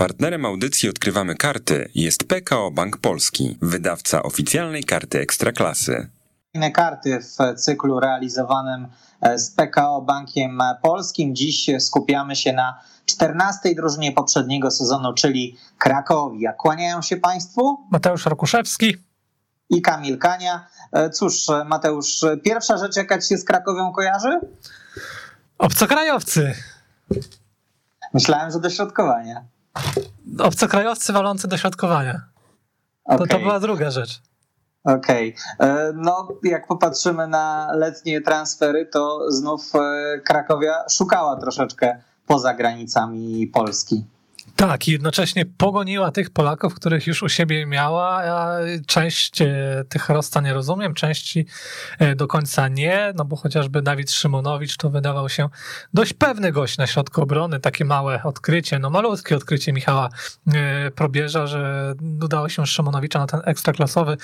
[0.00, 6.08] Partnerem audycji Odkrywamy Karty jest PKO Bank Polski, wydawca oficjalnej karty Ekstraklasy.
[6.54, 8.88] Inne karty w cyklu realizowanym
[9.20, 11.34] e, z PKO Bankiem Polskim.
[11.34, 16.44] Dziś skupiamy się na 14 drużynie poprzedniego sezonu, czyli Krakowi.
[16.58, 18.96] Kłaniają się Państwu Mateusz Rokuszewski
[19.70, 20.66] i Kamil Kania.
[20.92, 24.40] E, cóż, Mateusz, pierwsza rzecz, jaka ci się z Krakowią kojarzy?
[25.58, 26.54] Obcokrajowcy.
[28.14, 29.44] Myślałem, że dośrodkowanie.
[30.38, 32.20] Obcokrajowcy walący dośrodkowania.
[33.04, 33.18] Okay.
[33.18, 34.20] To, to była druga rzecz.
[34.84, 35.34] Okej.
[35.58, 35.92] Okay.
[35.94, 44.04] No, jak popatrzymy na letnie transfery, to znów e, Krakowia szukała troszeczkę poza granicami Polski.
[44.56, 48.10] Tak, i jednocześnie pogoniła tych Polaków, których już u siebie miała.
[48.10, 51.46] a część e, tych rozstań nie rozumiem, części
[51.98, 55.48] e, do końca nie, no bo chociażby Dawid Szymonowicz to wydawał się
[55.94, 60.08] dość pewny gość na środku obrony, takie małe odkrycie, no malutkie odkrycie Michała
[60.54, 64.16] e, Probierza, że udało się Szymonowicza na ten ekstraklasowy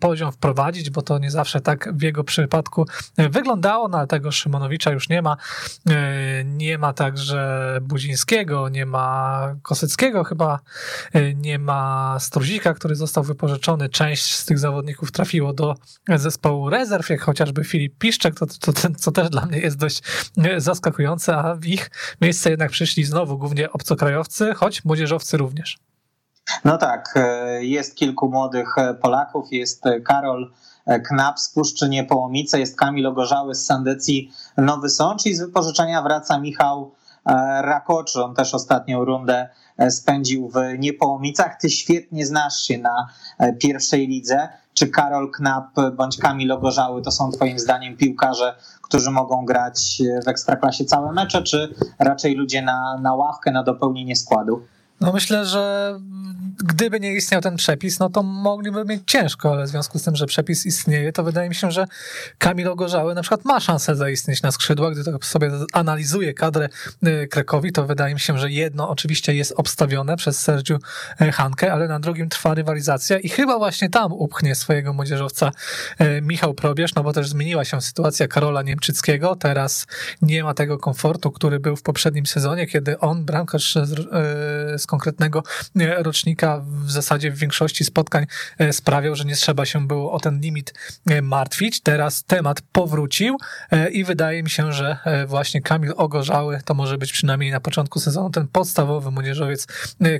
[0.00, 2.86] poziom wprowadzić, bo to nie zawsze tak w jego przypadku
[3.18, 5.36] wyglądało, no ale tego Szymonowicza już nie ma.
[6.44, 10.60] Nie ma także Buzińskiego, nie ma Kosyckiego chyba
[11.12, 13.88] e, nie ma Struzika, który został wypożyczony.
[13.88, 15.74] Część z tych zawodników trafiło do
[16.16, 20.02] zespołu rezerw, jak chociażby Filip Piszczek, to, to, to, co też dla mnie jest dość
[20.44, 25.78] e, zaskakujące, a w ich miejsce jednak przyszli znowu głównie obcokrajowcy, choć młodzieżowcy również.
[26.64, 30.52] No tak, e, jest kilku młodych Polaków, jest Karol
[31.08, 36.38] Knap z Puszczy Niepołomice, jest Kamil Ogorzały z Sandecji Nowy Sącz i z wypożyczenia wraca
[36.38, 36.92] Michał
[37.26, 41.56] E, Rakoczy, on też ostatnią rundę e, spędził w Niepołomicach.
[41.60, 44.48] Ty świetnie znasz się na e, pierwszej lidze.
[44.74, 50.28] Czy Karol Knap bądź Kamil Ogorzały to są twoim zdaniem piłkarze, którzy mogą grać w
[50.28, 54.62] Ekstraklasie całe mecze, czy raczej ludzie na, na ławkę, na dopełnienie składu?
[55.00, 55.94] No myślę, że
[56.64, 60.16] gdyby nie istniał ten przepis, no to mogliby mieć ciężko, ale w związku z tym,
[60.16, 61.86] że przepis istnieje, to wydaje mi się, że
[62.38, 64.94] Kamil Ogorzały na przykład ma szansę zaistnieć na skrzydłach.
[64.94, 66.68] Gdy sobie analizuje kadrę
[67.06, 70.78] y, Krakowi, to wydaje mi się, że jedno oczywiście jest obstawione przez Sergiu
[71.20, 75.50] y, Hankę, ale na drugim trwa rywalizacja i chyba właśnie tam upchnie swojego młodzieżowca
[76.00, 79.36] y, Michał Probierz, no bo też zmieniła się sytuacja Karola Niemczyckiego.
[79.36, 79.86] Teraz
[80.22, 83.78] nie ma tego komfortu, który był w poprzednim sezonie, kiedy on, bramkarz
[84.76, 85.42] z konkretnego
[85.98, 88.26] rocznika w zasadzie w większości spotkań
[88.58, 90.74] e, sprawiał, że nie trzeba się było o ten limit
[91.06, 91.80] e, martwić.
[91.80, 93.36] Teraz temat powrócił
[93.70, 98.00] e, i wydaje mi się, że właśnie Kamil Ogorzały to może być przynajmniej na początku
[98.00, 99.66] sezonu ten podstawowy młodzieżowiec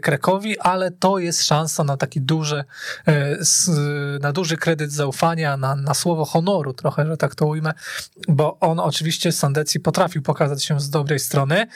[0.02, 2.64] Krakowi, ale to jest szansa na taki duży,
[4.20, 7.72] na duży kredyt zaufania, na, na słowo honoru trochę, że tak to ujmę,
[8.28, 11.66] bo on oczywiście z Sandecji potrafił pokazać się z dobrej strony.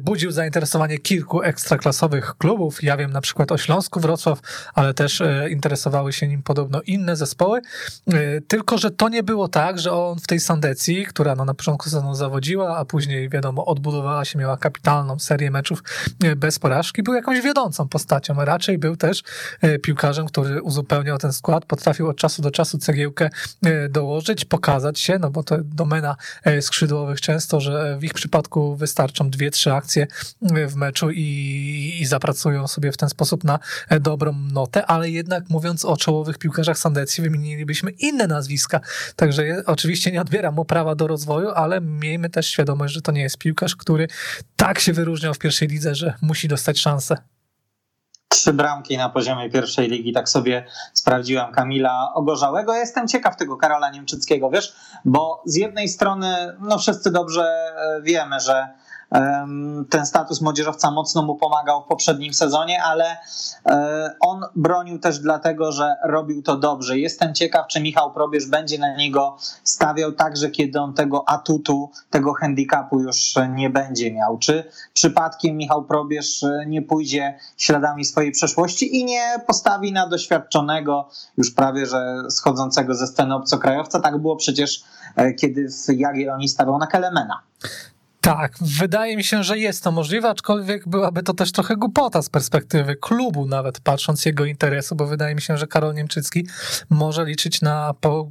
[0.00, 1.95] Budził zainteresowanie kilku ekstraklasowych
[2.38, 2.82] klubów.
[2.82, 4.40] Ja wiem na przykład o o Śląsku Wrocław,
[4.74, 7.60] ale też e, interesowały się nim podobno inne zespoły.
[8.06, 11.54] E, tylko, że to nie było tak, że on w tej Sandecji, która no na
[11.54, 15.82] początku sezonu zawodziła, a później wiadomo, odbudowała się, miała kapitalną serię meczów
[16.24, 18.34] e, bez porażki, był jakąś wiodącą postacią.
[18.44, 19.22] Raczej był też
[19.82, 23.30] piłkarzem, który uzupełniał ten skład, potrafił od czasu do czasu cegiełkę
[23.90, 26.16] dołożyć, pokazać się, no bo to domena
[26.60, 30.06] skrzydłowych często, że w ich przypadku wystarczą dwie, trzy akcje
[30.68, 33.58] w meczu i, i zapracują sobie w ten sposób na
[33.88, 38.80] e, dobrą notę, ale jednak mówiąc o czołowych piłkarzach Sandecji, wymienilibyśmy inne nazwiska.
[39.16, 43.22] Także oczywiście nie odbieram mu prawa do rozwoju, ale miejmy też świadomość, że to nie
[43.22, 44.08] jest piłkarz, który
[44.56, 47.16] tak się wyróżniał w pierwszej lidze, że musi dostać szansę
[48.46, 50.64] trzy bramki na poziomie pierwszej ligi, tak sobie
[50.94, 52.72] sprawdziłem Kamila Ogorzałego.
[52.72, 54.74] Ja jestem ciekaw tego Karola Niemczyckiego, wiesz,
[55.04, 58.68] bo z jednej strony, no wszyscy dobrze e, wiemy, że
[59.90, 63.16] ten status młodzieżowca mocno mu pomagał w poprzednim sezonie, ale
[63.66, 66.98] e, on bronił też dlatego, że robił to dobrze.
[66.98, 72.34] Jestem ciekaw, czy Michał Probierz będzie na niego stawiał także, kiedy on tego atutu, tego
[72.34, 74.38] handicapu już nie będzie miał.
[74.38, 81.50] Czy przypadkiem Michał Probierz nie pójdzie śladami swojej przeszłości i nie postawi na doświadczonego, już
[81.50, 84.00] prawie że schodzącego ze sceny obcokrajowca?
[84.00, 84.84] Tak było przecież,
[85.16, 87.42] e, kiedy w Jagiellonii stawiał na Kelemena.
[88.26, 92.28] Tak, wydaje mi się, że jest to możliwe, aczkolwiek byłaby to też trochę głupota z
[92.28, 96.46] perspektywy klubu, nawet patrząc jego interesu, bo wydaje mi się, że Karol Niemczycki
[96.90, 98.30] może liczyć na, po,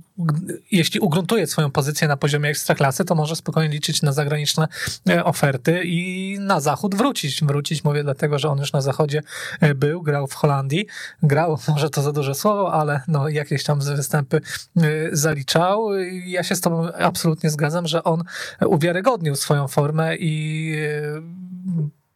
[0.71, 4.67] jeśli ugruntuje swoją pozycję na poziomie ekstraklasy, to może spokojnie liczyć na zagraniczne
[5.09, 7.43] e, oferty i na zachód wrócić.
[7.43, 9.21] Wrócić mówię dlatego, że on już na zachodzie
[9.61, 10.87] e, był, grał w Holandii,
[11.23, 14.41] grał, może to za duże słowo, ale no jakieś tam występy
[14.77, 14.81] e,
[15.11, 15.93] zaliczał.
[16.25, 18.23] Ja się z tobą absolutnie zgadzam, że on
[18.61, 20.75] uwiarygodnił swoją formę formę i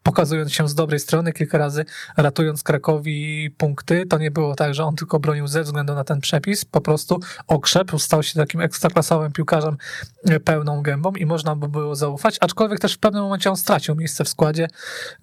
[0.04, 1.86] pokazując się z dobrej strony, kilka razy
[2.18, 4.06] ratując Krakowi punkty.
[4.06, 7.20] To nie było tak, że on tylko bronił ze względu na ten przepis, po prostu
[7.48, 9.78] okrzepł, stał się takim ekstraklasowym piłkarzem
[10.26, 13.96] e, pełną gębą i można by było zaufać, aczkolwiek też w pewnym momencie on stracił
[13.96, 14.68] miejsce w składzie.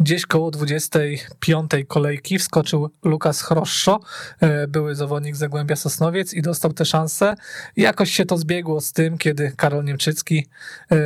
[0.00, 4.00] Gdzieś koło 25 kolejki wskoczył Lukas Chroszczo,
[4.40, 7.34] e, były zawodnik Zagłębia Sosnowiec i dostał tę szansę.
[7.76, 10.46] Jakoś się to zbiegło z tym, kiedy Karol Niemczycki
[10.90, 10.96] e,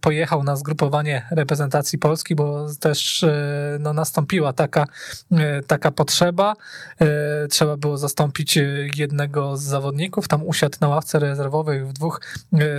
[0.00, 4.86] pojechał na zgrupowanie reprezentacji Polski, bo też E, no, nastąpiła taka,
[5.32, 6.54] e, taka potrzeba.
[7.00, 8.58] E, trzeba było zastąpić
[8.96, 10.28] jednego z zawodników.
[10.28, 12.20] Tam usiadł na ławce rezerwowej w dwóch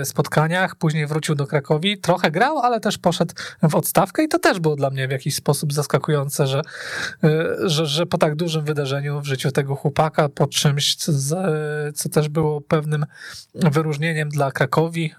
[0.04, 0.75] spotkaniach.
[0.75, 1.98] Później wrócił do Krakowi.
[1.98, 5.36] Trochę grał, ale też poszedł w odstawkę i to też było dla mnie w jakiś
[5.36, 6.62] sposób zaskakujące, że,
[7.63, 11.12] że, że po tak dużym wydarzeniu w życiu tego chłopaka, po czymś, co,
[11.95, 13.06] co też było pewnym
[13.56, 15.13] wyróżnieniem dla Krakowi,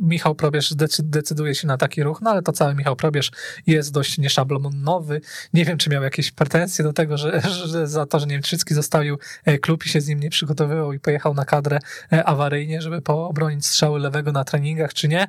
[0.00, 3.30] Michał Probierz decyduje się na taki ruch, no ale to cały Michał Probierz
[3.66, 5.20] jest dość nieszablonowy.
[5.54, 9.18] Nie wiem, czy miał jakieś pretensje do tego, że, że za to, że Niemczycki zostawił
[9.44, 11.78] e, klub i się z nim nie przygotowywał i pojechał na kadrę
[12.12, 15.26] e, awaryjnie, żeby poobronić strzały lewego na treningach, czy nie.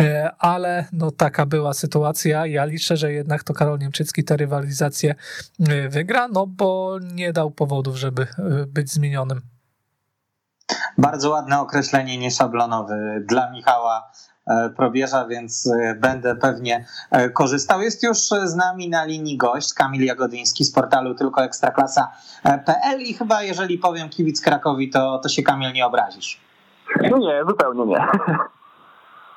[0.00, 2.46] E, ale no taka była sytuacja.
[2.46, 5.14] Ja liczę, że jednak to Karol Niemczycki tę rywalizację
[5.88, 8.26] wygra, no bo nie dał powodów, żeby
[8.66, 9.40] być zmienionym.
[10.98, 14.10] Bardzo ładne określenie nieszablonowy dla Michała
[14.76, 17.82] probierza, więc e, będę pewnie e, korzystał.
[17.82, 23.42] Jest już z nami na linii gość Kamil Jagodyński z portalu tylko ekstraklasa.pl i chyba
[23.42, 26.40] jeżeli powiem kibic Krakowi, to, to się Kamil nie obrazisz.
[27.10, 28.06] No nie, zupełnie nie.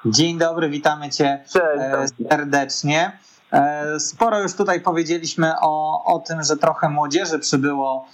[0.06, 2.14] Dzień dobry, witamy cię Cześć.
[2.30, 3.12] serdecznie.
[4.00, 8.06] Sporo już tutaj powiedzieliśmy o, o tym, że trochę młodzieży przybyło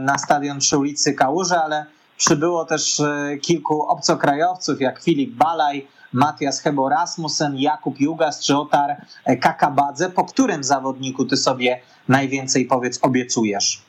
[0.00, 1.86] na stadion przy ulicy Kałuży, ale
[2.16, 3.02] przybyło też
[3.42, 5.86] kilku obcokrajowców, jak Filip Balaj,
[6.16, 8.96] Matias Hebo Rasmussen, Jakub Jugas czy Otar
[9.42, 10.10] Kakabadze.
[10.10, 13.82] Po którym zawodniku ty sobie najwięcej powiedz obiecujesz?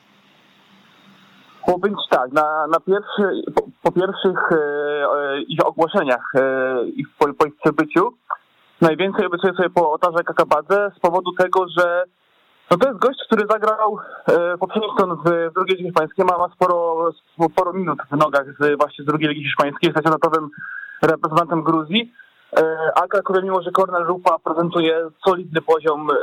[1.66, 7.34] Powiem tak, na, na pierwszy, po, po pierwszych e, e, ich ogłoszeniach, e, ich po,
[7.34, 8.12] po ich przybyciu,
[8.80, 12.04] najwięcej obiecuję sobie po Otarze Kakabadze z powodu tego, że
[12.70, 16.48] no to jest gość, który zagrał e, poprzedni sezon w drugiej ligi hiszpańskiej, ma, ma
[16.54, 17.10] sporo,
[17.52, 20.08] sporo minut w nogach z, właśnie z drugiej ligi hiszpańskiej, jest
[21.02, 22.12] reprezentantem Gruzji.
[22.56, 26.14] E, a Krakowie, mimo że Kornel Rupa prezentuje solidny poziom e,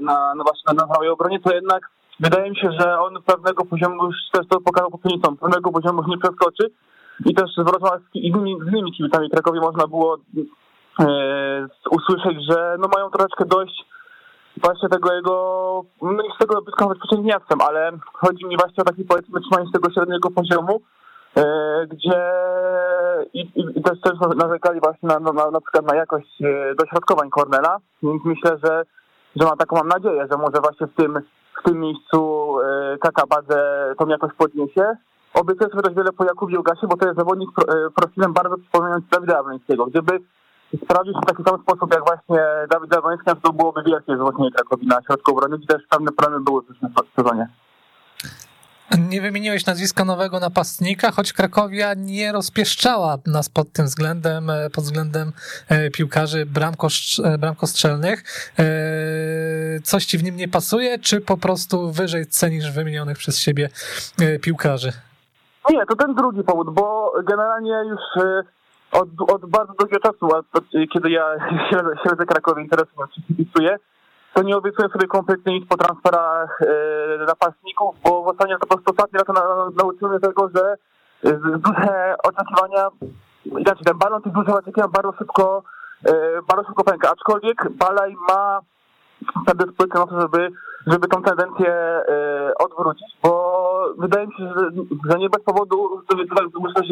[0.00, 4.04] na, na właśnie na całej obronie, to jednak wydaje mi się, że on pewnego poziomu
[4.04, 6.70] już też to pokazał poprzednicą, pewnego poziomu nie przeskoczy
[7.24, 10.18] i też z innymi, z innymi kibicami Krakowie można było
[11.00, 13.84] e, usłyszeć, że no mają troszeczkę dość
[14.56, 15.34] właśnie tego jego,
[16.02, 19.90] no nie z tego być przeciwniactwem, ale chodzi mi właśnie o taki powiedzmy trzymanie tego
[19.90, 20.80] średniego poziomu,
[21.88, 22.32] gdzie
[23.34, 28.24] i, też, też narzekali właśnie na, na, na przykład na jakość e, dośrodkowań Cornela, więc
[28.24, 28.82] myślę, że,
[29.36, 31.20] że mam taką mam nadzieję, że może właśnie w tym,
[31.60, 34.96] w tym miejscu e, Kakabadze tą jakość podniesie.
[35.34, 37.50] Obiecuję sobie też wiele po Jakubie Ugasie, bo to jest zawodnik
[37.96, 39.86] profilem bardzo przypominający Dawida Jabłońskiego.
[39.86, 40.18] Gdyby
[40.84, 44.86] sprawdził się w taki sam sposób jak właśnie Dawid Jabłoński, to byłoby wielkie wzmocnienie Krakowi
[44.86, 46.76] na środku obrony, gdzie też pewne problemy były w tym
[47.16, 47.48] sezonie.
[49.10, 54.84] Nie wymieniłeś nazwiska nowego napastnika, choć Krakowia nie rozpieszczała nas pod tym względem, e, pod
[54.84, 55.32] względem
[55.68, 58.24] e, piłkarzy e, bramkostrzelnych.
[59.82, 63.68] Coś ci w nim nie pasuje, czy po prostu wyżej cenisz wymienionych przez siebie
[64.42, 64.92] piłkarzy?
[65.70, 68.00] Nie, to ten drugi powód, bo generalnie już
[68.92, 70.28] od, od bardzo długiego czasu,
[70.92, 71.24] kiedy ja
[71.70, 73.06] śledzę, śledzę Krakowie, interesuję
[73.52, 73.76] się,
[74.34, 78.90] to nie obiecuję sobie kompletnie nic po transferach e, napastników, bo w ostatnich, po prostu
[78.90, 80.76] ostatnie lata na, nauczyłem tego, że
[81.24, 82.88] e, duże oczekiwania,
[83.44, 85.62] inaczej ten balon tych dużych oczekiwań bardzo szybko,
[86.04, 86.12] e,
[86.48, 88.60] bardzo szybko pęka, aczkolwiek Balaj ma
[89.46, 90.48] predyspozycję na to, żeby,
[90.86, 94.70] żeby tą tendencję e, odwrócić, bo wydaje mi się, że,
[95.10, 96.82] że nie bez powodu, to myślę,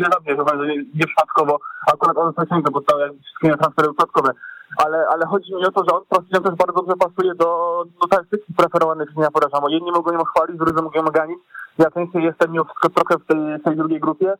[0.58, 1.58] że nie, nie przypadkowo
[1.92, 4.30] akurat on został bo to jak wszystkie transfery przypadkowe
[4.76, 8.08] ale, ale chodzi mi o to, że on profilem też bardzo dobrze pasuje do, do
[8.08, 9.68] taktyki preferowanych przez Nia Porażamo.
[9.68, 11.38] Jedni mogą ją chwalić, drudzy mogą ją ganić.
[11.78, 14.34] Ja częściej jestem mimo trochę w tej, tej drugiej grupie,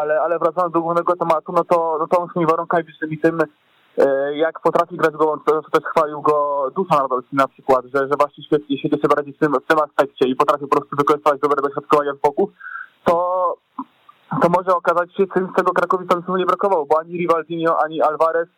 [0.00, 3.38] ale, ale wracając do głównego tematu, no to, no to on tymi warunkami fizycznymi tym,
[3.98, 8.14] e, jak potrafi grać go, to też chwalił go Duszan Radolski na przykład, że, że
[8.18, 11.40] właśnie świetnie, świetnie się radzi w tym, w tym aspekcie i potrafi po prostu wykorzystywać
[11.40, 12.50] dobre dośrodkowania z boku,
[13.04, 13.54] to,
[14.42, 18.48] to może okazać się czymś, czego Krakowi tam nie brakowało, bo ani Rivaldinho, ani Alvarez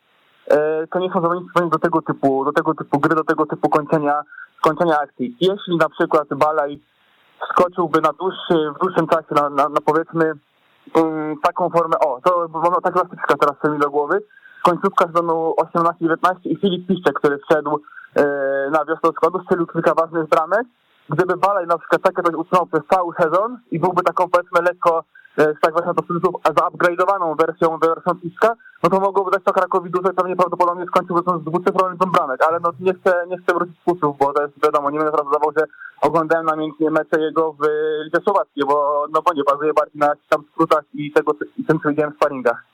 [0.50, 3.68] E, to nie są zawodnicy do tego typu, do tego typu gry, do tego typu
[3.68, 4.22] kończenia,
[4.61, 5.37] kończenia akcji.
[5.40, 6.80] Jeśli na przykład Balaj
[7.50, 10.32] skoczyłby na dłuższy, w dłuższym czasie na, na, na powiedzmy
[10.94, 14.22] um, taką formę, o, to mam tak przykład teraz mi do głowy,
[14.62, 17.80] końcówka sezonu 18-19 i Filip Piszczek, który wszedł
[18.16, 18.22] e,
[18.70, 20.66] na wiosnę składu, strzelił kilka ważnych bramek.
[21.08, 25.04] Gdyby Balej na przykład takie coś utrzymał przez cały sezon i byłby taką powiedzmy lekko
[25.36, 26.02] z tak właśnie to
[26.44, 31.22] zaupgrade'owaną wersją wersją Piszka, no to mogłoby dać to Krakowi dużo i pewnie prawdopodobnie skończyłby
[31.40, 34.54] z dwucyfrowym liczbą bramek, ale no nie chcę, nie chcę wrócić z bo to jest
[34.64, 35.64] wiadomo, nie będę prawdował, że
[36.00, 37.66] oglądałem namiętnie mecze jego w
[38.04, 41.80] Lidze Słowackiej, bo no bo nie bazuje bardziej na tam skrótach i tego i tym,
[41.80, 42.64] co widziałem w sparingach.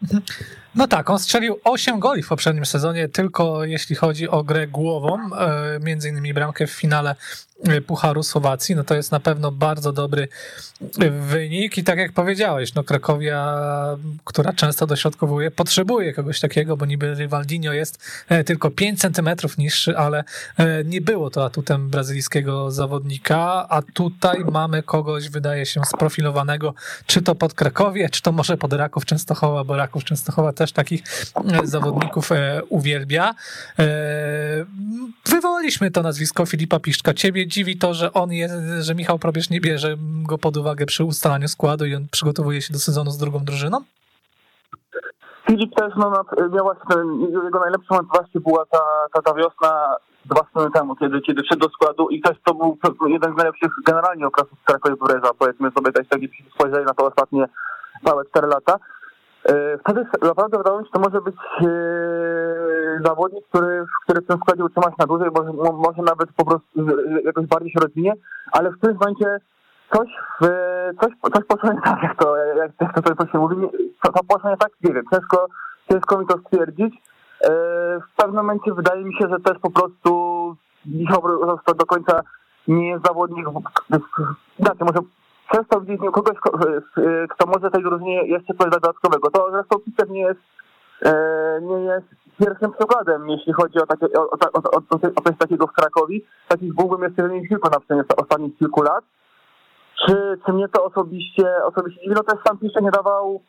[0.75, 5.19] No tak, on strzelił 8 goli w poprzednim sezonie, tylko jeśli chodzi o grę głową,
[5.39, 7.15] e, między innymi bramkę w finale
[7.69, 10.29] e, Pucharu Słowacji, no to jest na pewno bardzo dobry
[11.11, 12.13] wynik i tak jak
[12.49, 13.57] powiedziałeś, no Krakowia,
[14.25, 19.99] która często dośrodkowuje, potrzebuje kogoś takiego, bo niby Rivaldinho jest e, tylko 5 centymetrów niższy,
[19.99, 20.25] ale
[20.85, 26.75] nie było to atutem brazylijskiego zawodnika, a tutaj mamy kogoś, wydaje się, sprofilowanego,
[27.07, 31.03] czy to pod Krakowie, czy to może pod Raków Częstochowa, bo Raków Częstochowa też takich
[31.65, 32.31] zawodników
[32.69, 33.35] uwielbia.
[35.27, 37.15] Wywołaliśmy to nazwisko Filipa Piszczka.
[37.15, 41.05] Ciebie dziwi to, że on jest, że Michał Probierz nie bierze go pod uwagę przy
[41.05, 43.79] ustalaniu składu i on przygotowuje się do sezonu z drugą drużyną?
[45.47, 46.11] Filip też no,
[46.53, 46.97] miał właśnie,
[47.45, 48.81] jego najlepszy moment właśnie była ta,
[49.13, 52.79] ta, ta wiosna dwa sezony temu, kiedy, kiedy wszedł do składu i też to był
[53.07, 57.45] jeden z najlepszych generalnie okresów Krakowie Breza, powiedzmy sobie taki spojrzeli na to ostatnie
[58.03, 58.79] małe 4 lata.
[59.45, 61.69] E, wtedy naprawdę wydawało mi się, że to może być e,
[63.05, 66.69] zawodnik, który, który w tym składzie utrzyma się na dłużej, może, może nawet po prostu
[67.25, 68.13] jakoś bardziej się rozwinie,
[68.53, 69.39] ale w tym momencie
[69.93, 70.09] coś,
[70.41, 70.47] w,
[71.01, 73.57] coś, coś poszło nie tak, jak to, jak, to, to się mówi,
[74.03, 75.47] to, to poszło nie tak, nie wiem, ciężko,
[75.91, 76.95] ciężko mi to stwierdzić.
[77.41, 77.51] E,
[78.01, 81.23] w pewnym momencie wydaje mi się, że też po prostu Michał
[81.79, 82.21] do końca
[82.69, 83.47] nie jest zawodnik,
[84.59, 84.99] znaczy może
[85.51, 86.37] przestał widzieć kogoś,
[87.31, 89.31] kto może tej drużynie jeszcze coś dodatkowego.
[89.31, 90.41] To zresztą Peter nie jest
[91.61, 92.07] nie jest
[92.39, 94.83] pierwszym przykładem, jeśli chodzi o, takie, o, o, o,
[95.17, 96.19] o coś takiego w Krakowie.
[96.49, 99.05] Takich byłbym jeszcze wymienić kilku na przykład ostatnich kilku lat.
[100.07, 102.15] Czy, czy mnie to osobiście, osobiście dziwi?
[102.15, 103.43] No też sam Pisze nie dawał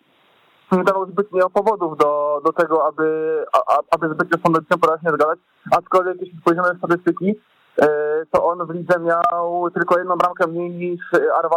[0.71, 5.39] nie dawał zbytnio powodów do, do tego, aby, a, aby zbytnio z tą poraźnie zgadać.
[5.71, 7.35] Aczkolwiek jeśli spojrzymy na statystyki,
[7.81, 7.87] e,
[8.31, 11.01] to on w lidze miał tylko jedną bramkę mniej niż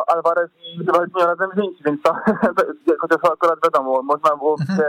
[0.07, 2.15] Alvarez i Rivaldinho razem wzięci, więc to,
[3.01, 4.79] chociaż akurat wiadomo, można było mhm.
[4.79, 4.85] się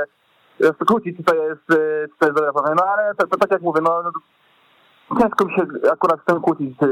[0.88, 3.82] kłócić, czy to jest, czy to jest dobre no ale to, to, tak jak mówię,
[3.84, 4.04] no
[5.22, 6.88] ciężko mi się akurat z tym kłócić, y,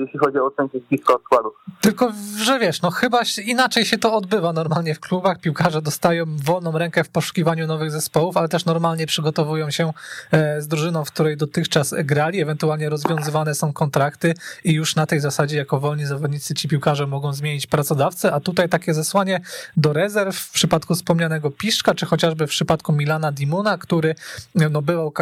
[0.00, 1.52] jeśli chodzi o ocenkę blisko składu.
[1.80, 5.40] Tylko, że wiesz, no chyba inaczej się to odbywa normalnie w klubach.
[5.40, 9.92] Piłkarze dostają wolną rękę w poszukiwaniu nowych zespołów, ale też normalnie przygotowują się
[10.32, 15.20] e, z drużyną, w której dotychczas grali, ewentualnie rozwiązywane są kontrakty i już na tej
[15.20, 19.40] zasadzie jako wolni zawodnicy ci piłkarze mogą zmienić pracodawcę, a tutaj takie zesłanie
[19.76, 24.14] do rezerw w przypadku wspomnianego Piszczka, czy chociażby w przypadku Milana Dimuna, który
[24.54, 25.12] no, bywał,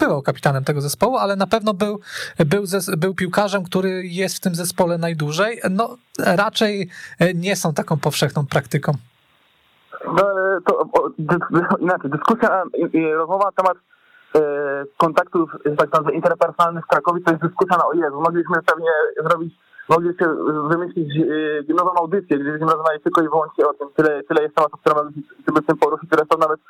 [0.00, 2.00] bywał kapitanem tego zespołu, ale na pewno był,
[2.46, 2.64] był,
[2.96, 5.60] był piłkarzem, który jest w tym zespole najdłużej.
[5.70, 6.90] No raczej
[7.34, 8.92] nie są taką powszechną praktyką.
[10.06, 10.24] No,
[10.66, 10.88] to
[11.78, 13.76] inaczej, dyskusja i rozmowa na temat
[14.34, 18.20] e, kontaktów tak zwanych interpersonalnych w Krakowie to jest dyskusja na o Jezu.
[18.20, 18.90] Mogliśmy pewnie
[19.28, 19.54] zrobić,
[19.88, 20.26] mogliśmy
[20.68, 21.08] wymyślić
[21.70, 23.88] e, nową audycję, gdzie byśmy rozmawiali tylko i wyłącznie o tym.
[23.96, 25.10] Tyle, tyle jest tematów, które mamy
[25.62, 26.60] tym poruszyć, które są nawet,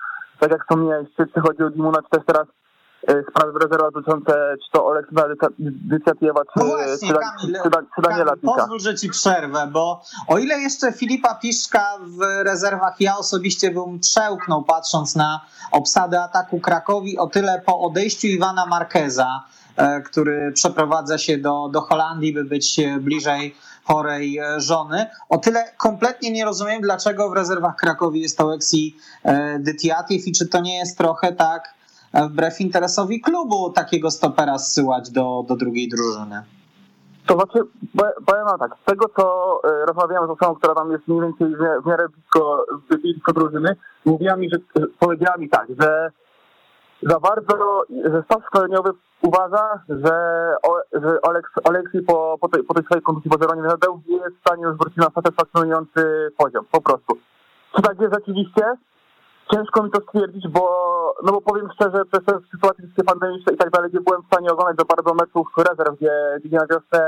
[0.41, 2.66] tak jak wspomniałeś, czy chodzi o Dimuna, czy też teraz E,
[3.31, 8.31] sprawy rezerwa dotyczące czy to Oleksandra Dycjatiewa, czy, no właśnie, czy, Kamil, czy, czy Daniela
[8.31, 13.71] Kamil, Pozwól, że ci przerwę, bo o ile jeszcze Filipa Piszka w rezerwach ja osobiście
[13.71, 15.41] bym przełknął patrząc na
[15.73, 19.45] obsadę ataku Krakowi, o tyle po odejściu Iwana Markeza,
[19.77, 25.07] e, który przeprowadza się do, do Holandii, by być bliżej chorej e, żony.
[25.29, 28.97] O tyle kompletnie nie rozumiem, dlaczego w rezerwach Krakowi jest Oleksij
[29.59, 31.76] Dytiatiew i czy to nie jest trochę tak
[32.25, 36.43] wbrew interesowi klubu takiego stopera zsyłać do, do drugiej drużyny.
[37.27, 37.59] To znaczy,
[38.27, 41.47] powiem tak, z tego co e, rozmawiałem z osobą, która tam jest mniej więcej
[41.83, 42.67] w miarę blisko,
[43.03, 44.59] blisko drużyny, mówiła mi, że
[44.99, 46.11] powiedziała mi tak, że
[47.03, 48.91] za bardzo, że staw szkoleniowy
[49.23, 50.13] uważa, że,
[50.93, 53.63] że Oleks, po, po, tej, po tej swojej kondycji po zeroniu
[54.09, 57.19] nie jest w stanie już wrócić na satysfakcjonujący poziom, po prostu.
[57.77, 58.63] Czy tak jest rzeczywiście?
[59.53, 60.63] Ciężko mi to stwierdzić, bo,
[61.25, 64.51] no bo powiem szczerze, przez te sytuacje pandemiczne i tak dalej, nie byłem w stanie
[64.53, 66.13] oglądać za bardzo meczów rezerw, gdzie,
[66.45, 67.01] gdzie na wiosnę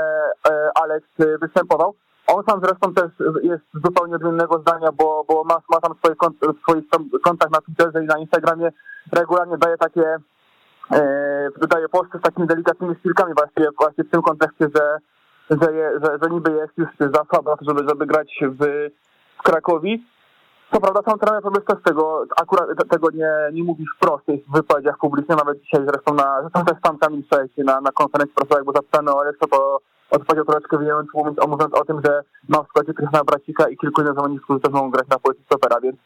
[0.49, 1.07] e, Alex
[1.41, 1.95] występował.
[2.27, 3.11] On sam zresztą też
[3.43, 6.87] jest zupełnie odmiennego zdania, bo, bo ma, ma tam swoje kont, swój
[7.23, 8.71] kontakt na Twitterze i na Instagramie.
[9.11, 10.17] Regularnie daje takie,
[10.91, 14.97] e, daje posty z takimi delikatnymi szpilkami właśnie, właśnie w tym kontekście, że,
[15.61, 18.89] że, je, że, że niby jest już za słabo, żeby, żeby grać w,
[19.39, 20.03] w Krakowi.
[20.71, 24.97] Co prawda sam trener sobie też tego, akurat tego nie, nie mówi wprost w wypowiedziach
[24.97, 28.71] publicznych, nawet dzisiaj zresztą na, zresztą też sam Kamil Szejcie na, na konferencji prasowej, bo
[28.71, 32.93] zapytano o Aleksa, to odpowiedział troszeczkę wyjąć, mówiąc, mówiąc o tym, że ma w składzie
[32.93, 35.97] Krystiana Bracika i kilku innych zawodników, którzy też mogą grać na pozycji stopera, więc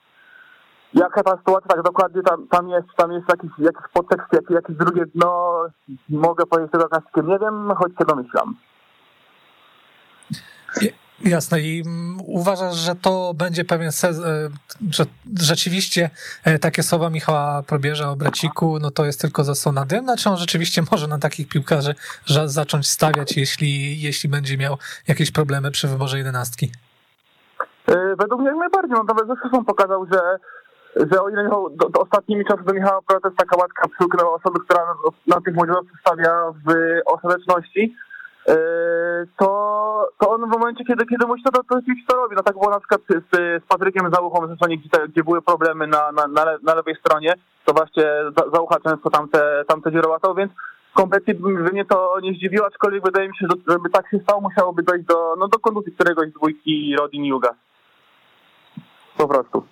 [0.93, 4.75] jaka ta sytuacja, tak dokładnie tam, tam jest, tam jest jakiś, jakiś podtekst, jakiś, jakieś
[4.75, 5.62] drugie dno,
[6.10, 8.55] mogę powiedzieć tego klasykiem, nie wiem, choć się domyślam.
[11.22, 11.62] Jasne.
[11.62, 14.50] I mm, uważasz, że to będzie pewien sezon, e,
[14.91, 15.05] że
[15.39, 16.10] rzeczywiście
[16.43, 20.38] e, takie słowa Michała Probierza o Braciku, no to jest tylko zasłona dymna, czy on
[20.38, 21.96] rzeczywiście może na takich piłkarzy
[22.46, 24.77] zacząć stawiać, jeśli, jeśli będzie miał
[25.08, 26.72] jakieś problemy przy wyborze jedenastki?
[27.88, 30.20] E, według mnie najbardziej, on nawet zresztą pokazał, że
[30.96, 34.27] że o ile Michał, do, do ostatnimi czasy do Michała to jest taka łatka przykra
[34.27, 34.93] osoby, która na,
[35.36, 36.32] na tych młodzieżowców stawia
[36.65, 37.96] w ostateczności,
[39.38, 39.47] to,
[40.19, 41.63] to on w momencie, kiedy, kiedy musi, to, to,
[42.07, 42.35] to robi.
[42.35, 43.23] No tak było na przykład z,
[43.63, 46.95] z Patrykiem Załuchą w sezonie, gdzie, gdzie były problemy na, na, na, le, na lewej
[46.95, 47.33] stronie,
[47.65, 48.03] to właśnie
[48.53, 50.51] Załucha często tamte, tamte dzierołatał, więc
[50.93, 54.41] kompletnie by mnie to nie zdziwiło, aczkolwiek wydaje mi się, że żeby tak się stało,
[54.41, 57.50] musiałoby dojść do, no, do kondukcji któregoś z dwójki Rodin Juga.
[59.17, 59.65] Po prostu.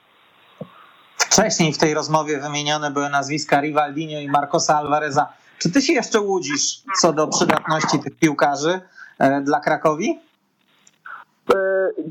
[1.18, 5.28] Wcześniej w tej rozmowie wymienione były nazwiska Rivaldinho i Marcosa Alvareza.
[5.62, 8.82] Czy ty się jeszcze łudzisz co do przydatności tych piłkarzy
[9.20, 10.20] e, dla Krakowi?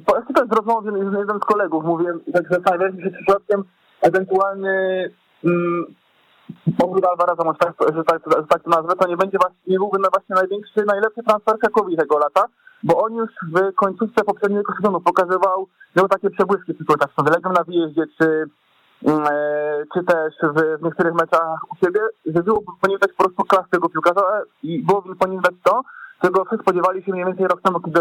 [0.07, 3.65] Właśnie też rozmowie z jednym z kolegów mówiłem, tak zastanawiałem się przypadkiem
[4.01, 5.11] ewentualny
[5.45, 5.95] mm,
[7.45, 10.35] może tak, że tak, że tak to nazwę, to nie będzie właśnie, nie byłby właśnie
[10.35, 12.45] największy, najlepszy transfer Krakowi tego lata,
[12.83, 15.67] bo on już w końcówce poprzedniego sezonu pokazywał,
[15.97, 18.47] miał takie przebłyski, tylko tak z na wyjeździe, czy e,
[19.95, 22.63] czy też w, niektórych meczach u siebie, że było
[23.01, 25.83] dać po prostu klas tego piłkarza i było powinien dać to,
[26.23, 28.01] czego wszyscy spodziewali się mniej więcej rok temu, kiedy,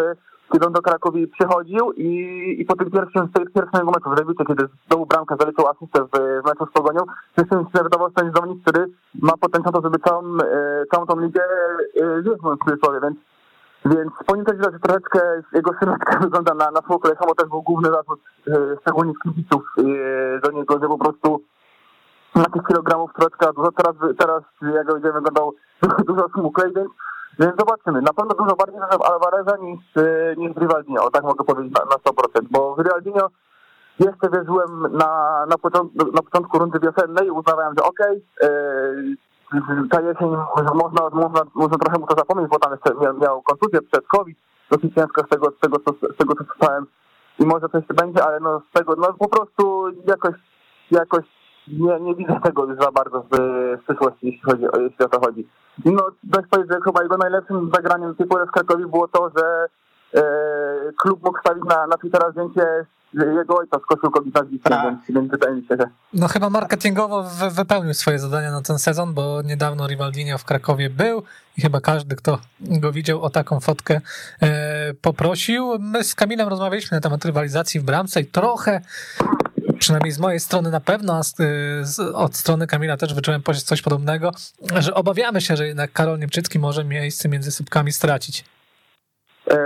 [0.52, 2.12] kiedy on do Krakowi przychodził i,
[2.60, 6.04] i po tym pierwszym, z tej pierwszego meczu w Lewicie, kiedy zdobył bramkę, zaliczył asystę
[6.04, 7.02] w, w meczu z Pogonią,
[7.38, 8.86] mi się to jest zawodnik, który
[9.22, 11.42] ma potencjał, żeby całą, e, całą tą ligę
[11.94, 13.18] zjeżdżać w cudzysłowie, więc
[13.86, 15.20] więc widać, że troszeczkę
[15.54, 20.40] jego sylwetka wygląda na, na kolej, bo też był główny zarzut, e, szczególnie kibiców e,
[20.40, 21.42] do niego, że po prostu
[22.36, 23.72] na tych kilogramów troszeczkę dużo.
[23.72, 25.54] Teraz, teraz jak widzimy, wyglądał
[26.08, 26.90] dużo smuklej, więc,
[27.40, 28.02] więc zobaczymy.
[28.02, 31.86] Na pewno dużo bardziej w Alvareza niż, e, niż w Rivaldinho, tak mogę powiedzieć na,
[31.86, 33.30] na 100%, bo w Rivaldinho
[34.00, 39.16] jeszcze wierzyłem na, na, początku, na początku rundy wiosennej uznawałem, że okej, okay,
[39.92, 40.30] ta jesień
[40.74, 44.38] można, można, można trochę mu to zapomnieć, bo tam jeszcze miał, miał kontuzję przed COVID,
[44.72, 45.78] dosyć ciężko z tego, z tego,
[46.14, 46.86] z tego, co słyszałem
[47.40, 50.36] i może coś będzie, ale no z tego, no po prostu jakoś,
[50.92, 51.26] jakoś
[51.68, 53.38] nie, nie widzę tego już za bardzo w,
[53.82, 55.48] w przyszłości, jeśli, chodzi, jeśli o to chodzi.
[55.86, 59.66] No, dość powiedzieć, że chyba jego najlepszym zagraniem tej pory w Krakowie było to, że
[60.14, 60.24] e,
[60.98, 64.48] klub mógł stawić na, na Twittera zdjęcie jego ojca z koszulką tak.
[64.84, 65.90] więc, więc wydaje mi się, że...
[66.14, 71.24] No chyba marketingowo wypełnił swoje zadania na ten sezon, bo niedawno Rivaldinho w Krakowie był
[71.58, 74.02] i chyba każdy, kto go widział, o taką fotkę
[74.42, 75.80] e, poprosił.
[75.80, 78.82] My z Kamilem rozmawialiśmy na temat rywalizacji w bramce i trochę
[79.80, 81.36] przynajmniej z mojej strony na pewno, a z,
[81.82, 84.32] z, od strony Kamila też wyczułem coś podobnego,
[84.80, 88.46] że obawiamy się, że jednak Karol Niemczycki może miejsce między słupkami stracić.
[89.52, 89.58] E,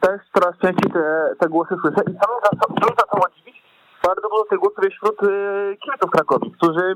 [0.00, 2.00] też coraz częściej te, te głosy słyszę.
[2.10, 2.50] I sam za
[2.98, 3.48] zaczęło dziwić
[4.08, 5.26] bardzo dużo tych głosów jest wśród e,
[5.76, 6.94] kibiców Krakowi, którzy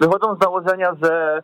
[0.00, 1.42] wychodzą z założenia, że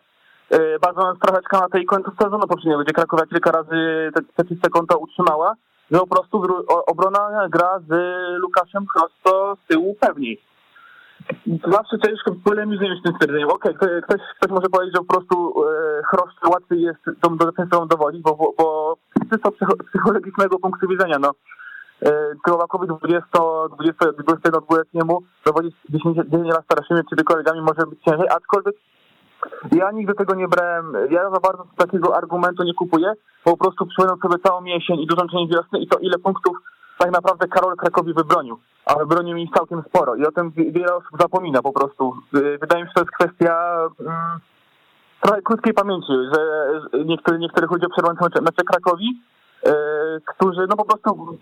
[0.51, 4.71] e, bazując troszeczkę na tej końcu sezonu poprzedniego, gdzie Krakowia kilka razy te, te czyste
[4.71, 5.55] konto utrzymała,
[5.91, 6.43] że po prostu
[6.87, 7.91] obrona gra z
[8.39, 10.43] Lukaszem prosto z tyłu pewniej.
[11.73, 13.49] Zawsze ciężko polemizuję z tym stwierdzeniem.
[13.49, 15.65] Okej, okay, ktoś, ktoś może powiedzieć, że po prostu
[16.47, 18.97] e, łatwiej jest tą defensywą dowodzić, bo, bo, bo
[19.33, 19.53] czysto
[19.89, 21.31] psychologicznego punktu widzenia, no.
[22.43, 23.27] Kowakowi 20,
[23.77, 28.75] 20, 21-letniemu dowodzić 10, 10 lat starszymi czy kolegami może być ciężej, aczkolwiek
[29.73, 33.13] ja nigdy tego nie brałem, ja za bardzo takiego argumentu nie kupuję,
[33.45, 36.57] po prostu przypominam sobie całą jesień i dużą część wiosny i to ile punktów
[36.99, 41.11] tak naprawdę Karol Krakowi wybronił, a wybronił mi całkiem sporo i o tym wiele osób
[41.21, 42.15] zapomina po prostu.
[42.37, 44.41] Y, wydaje mi się, że to jest kwestia mm,
[45.23, 46.41] trochę krótkiej pamięci, że
[47.05, 49.23] niektórzy, niektórych ludzie przerwą mecze Krakowi,
[49.67, 49.73] yy,
[50.27, 51.39] którzy no po prostu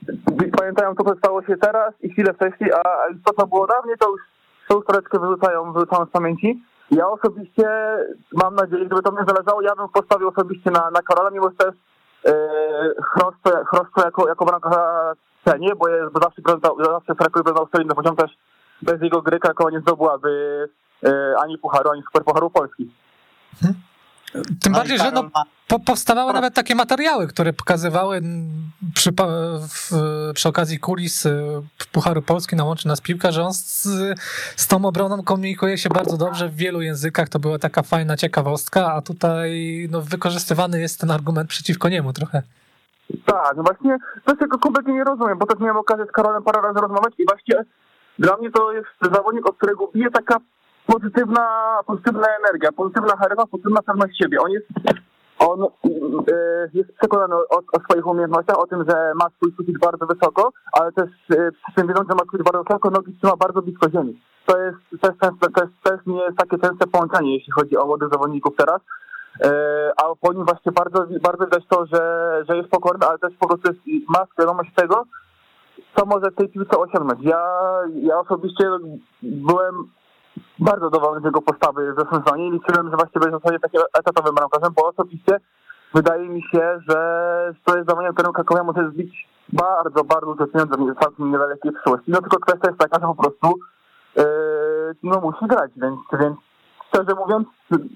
[0.58, 2.82] pamiętają to, co stało się teraz i chwilę wcześniej, a
[3.24, 4.20] to, co było dawniej, to już,
[4.68, 6.62] to już troszeczkę wyrzucają, wyrzucają z pamięci.
[6.90, 7.68] Ja osobiście
[8.32, 11.56] mam nadzieję, gdyby to mnie zależało, ja bym postawił osobiście na, na Karola, mimo że
[11.56, 11.74] też
[12.24, 12.32] yy,
[13.70, 15.12] Chrostę jako, jako bramkarza
[15.44, 16.42] cenie, bo, jest, bo zawsze,
[16.84, 18.30] zawsze Kraków był solidny poziom też
[18.82, 20.68] bez jego gry Krakowa nie zdobyłaby
[21.04, 22.90] e, ani Pucharu, ani Superpucharu Polski.
[23.62, 23.74] Hmm.
[24.32, 25.30] Tym No bardziej, że no,
[25.68, 28.22] po, powstawały nawet takie materiały, które pokazywały
[28.94, 29.10] przy,
[29.68, 29.90] w,
[30.34, 33.88] przy okazji kulis y, Pucharu Polski na łączy nas piłka, że on z,
[34.56, 37.28] z tą obroną komunikuje się bardzo dobrze w wielu językach.
[37.28, 39.50] To była taka fajna ciekawostka, a tutaj
[39.90, 42.42] no, wykorzystywany jest ten argument przeciwko niemu trochę.
[43.24, 46.60] Tak, no właśnie, to tego kompletnie nie rozumiem, bo też miałem okazję z Karolem parę
[46.60, 47.64] razy rozmawiać i właśnie
[48.18, 50.36] dla mnie to jest zawodnik, od którego bije taka
[50.92, 51.46] pozytywna,
[51.86, 54.38] pozytywna energia, pozytywna charyzma, pozytywna pewność siebie.
[54.40, 54.66] On jest,
[55.38, 60.06] on e, jest przekonany o, o swoich umiejętnościach, o tym, że ma swój sufit bardzo
[60.06, 63.90] wysoko, ale też przy tym wiedząc, że ma sufit bardzo wysoko, nogi trzyma bardzo blisko
[63.90, 64.20] ziemi.
[64.46, 68.56] To jest, to jest, jest nie jest takie częste połączenie, jeśli chodzi o młodych zawodników
[68.56, 68.80] teraz.
[69.44, 73.32] E, a po nim właśnie bardzo, bardzo widać to, że, że jest pokorny, ale też
[73.40, 75.04] po prostu jest, ma świadomość tego,
[75.96, 77.20] co może w tej piłce osiągnąć.
[77.22, 77.42] Ja,
[77.92, 78.64] ja osobiście
[79.22, 79.90] byłem
[80.58, 83.60] bardzo zadowolony z jego postawy w zeszłym sezonie i liczyłem, że właściwie będzie w zasadzie
[83.60, 85.40] takim etatowym bramkarzem, bo osobiście
[85.94, 86.98] wydaje mi się, że
[87.64, 92.10] to jest zawodnik, którym Krakowia może zbić bardzo, bardzo duże pieniądze w całkiem niedalekiej przyszłości.
[92.10, 93.48] No tylko kwestia jest taka, że po prostu
[94.16, 94.24] yy,
[95.02, 96.36] no musi grać, więc, więc
[96.88, 97.48] szczerze mówiąc,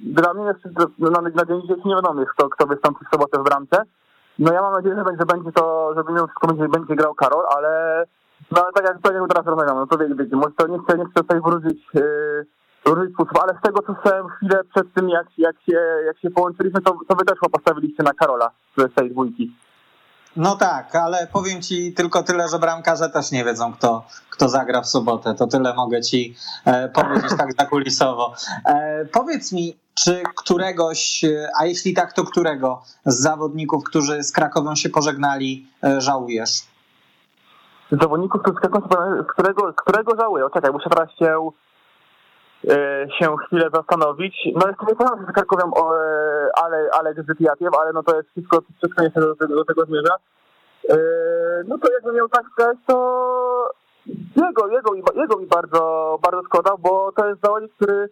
[0.03, 0.65] dla mnie jest
[0.99, 3.83] na, na dzień dzisiejszy nie wiadomo, kto, kto wystąpi w sobotę w bramce.
[4.39, 8.05] No ja mam nadzieję, że będzie, będzie to, że będzie, będzie grał Karol, ale
[8.51, 10.99] no ale tak jak, tak teraz rozmawiamy, no to wiecie, wiecie, może to nie chcę,
[10.99, 12.47] nie chcę tutaj wróżyć, yy,
[13.15, 16.81] sposób, ale z tego co słyszałem chwilę przed tym, jak, jak, się, jak się połączyliśmy,
[16.81, 19.53] to, to wy też postawiliście na Karola z tej dwójki.
[20.37, 24.83] No tak, ale powiem ci tylko tyle, że bramkarze też nie wiedzą, kto, kto zagra
[24.83, 25.35] w sobotę.
[25.35, 28.35] To tyle mogę ci e, powiedzieć tak zakulisowo.
[28.67, 34.33] E, powiedz mi, czy któregoś, e, a jeśli tak, to którego z zawodników, którzy z
[34.33, 36.74] Krakową się pożegnali, e, żałujesz?
[37.91, 38.43] zawodniku, z
[39.27, 40.47] którego, z którego żałuję.
[40.47, 41.51] O, czekaj, muszę teraz się,
[42.71, 44.37] e, się chwilę zastanowić.
[44.55, 47.15] No jeszcze nie pamiętam, że tak Karkowiam, o, yy, ale, ale
[47.81, 50.15] ale no to jest wszystko, wszystko nie do, tego, do tego zmierza.
[50.91, 50.97] E,
[51.69, 53.71] no to jakbym miał tak grać, to
[54.37, 58.09] jego, jego, jego mi bardzo, bardzo szkoda, bo to jest zawodnik, który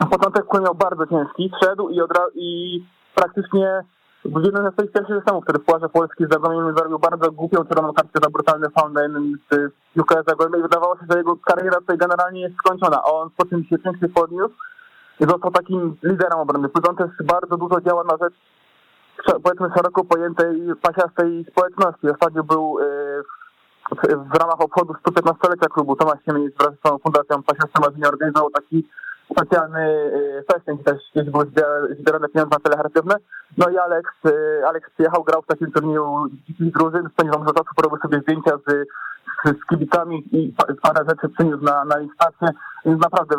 [0.00, 2.80] na początek miał bardzo ciężki, szedł i, odra- i
[3.14, 3.84] praktycznie
[4.24, 7.92] jednym ze swoich pierwszych systemów, który w Pucharze Polski z Zagłębiem zarobił bardzo głupią czerwoną
[7.92, 8.66] kartkę za brutalny
[9.02, 13.04] jednym z piłkarza Zagłębia i wydawało się, że jego kariera tutaj generalnie jest skończona, a
[13.04, 14.54] on po tym się pięknie podniósł
[15.20, 16.68] i został takim liderem obrony.
[16.88, 18.34] On też bardzo dużo działa na rzecz
[19.42, 22.10] powiedzmy szeroko pojętej pasiastej społeczności.
[22.10, 23.22] Ostatnio był yy,
[23.90, 28.50] w, w ramach obchodu 115-lecia klubu Tomasz Siemieniec wraz z swoją fundacją Pasiasta Marzenia organizował
[28.50, 28.88] taki
[29.32, 30.10] specjalny
[30.52, 31.44] festyn, też gdzieś były
[32.00, 33.14] zbierane pieniądze na cele charytatywne.
[33.58, 37.74] No i Alex, y, Alex przyjechał, grał w takim turnieju dzikich drużyn, spędził za czasu,
[37.76, 38.88] porobił sobie zdjęcia z,
[39.44, 42.48] z, z kibicami i parę rzeczy przyniósł na, na listację.
[42.84, 43.36] Więc naprawdę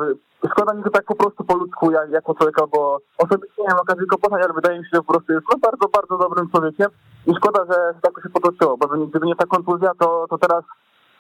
[0.52, 3.80] szkoda mi to tak po prostu po ludzku, jak, jako człowieka, bo osobiście nie mam
[3.80, 6.50] okazji go poznać, ale wydaje mi się, że po prostu jest no, bardzo, bardzo dobrym
[6.50, 6.90] człowiekiem
[7.28, 10.64] i szkoda, że tak się potoczyło, bo gdyby nie ta kontuzja, to, to teraz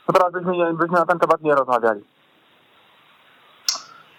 [0.07, 2.03] to teraz byśmy, byśmy na ten temat nie rozmawiali.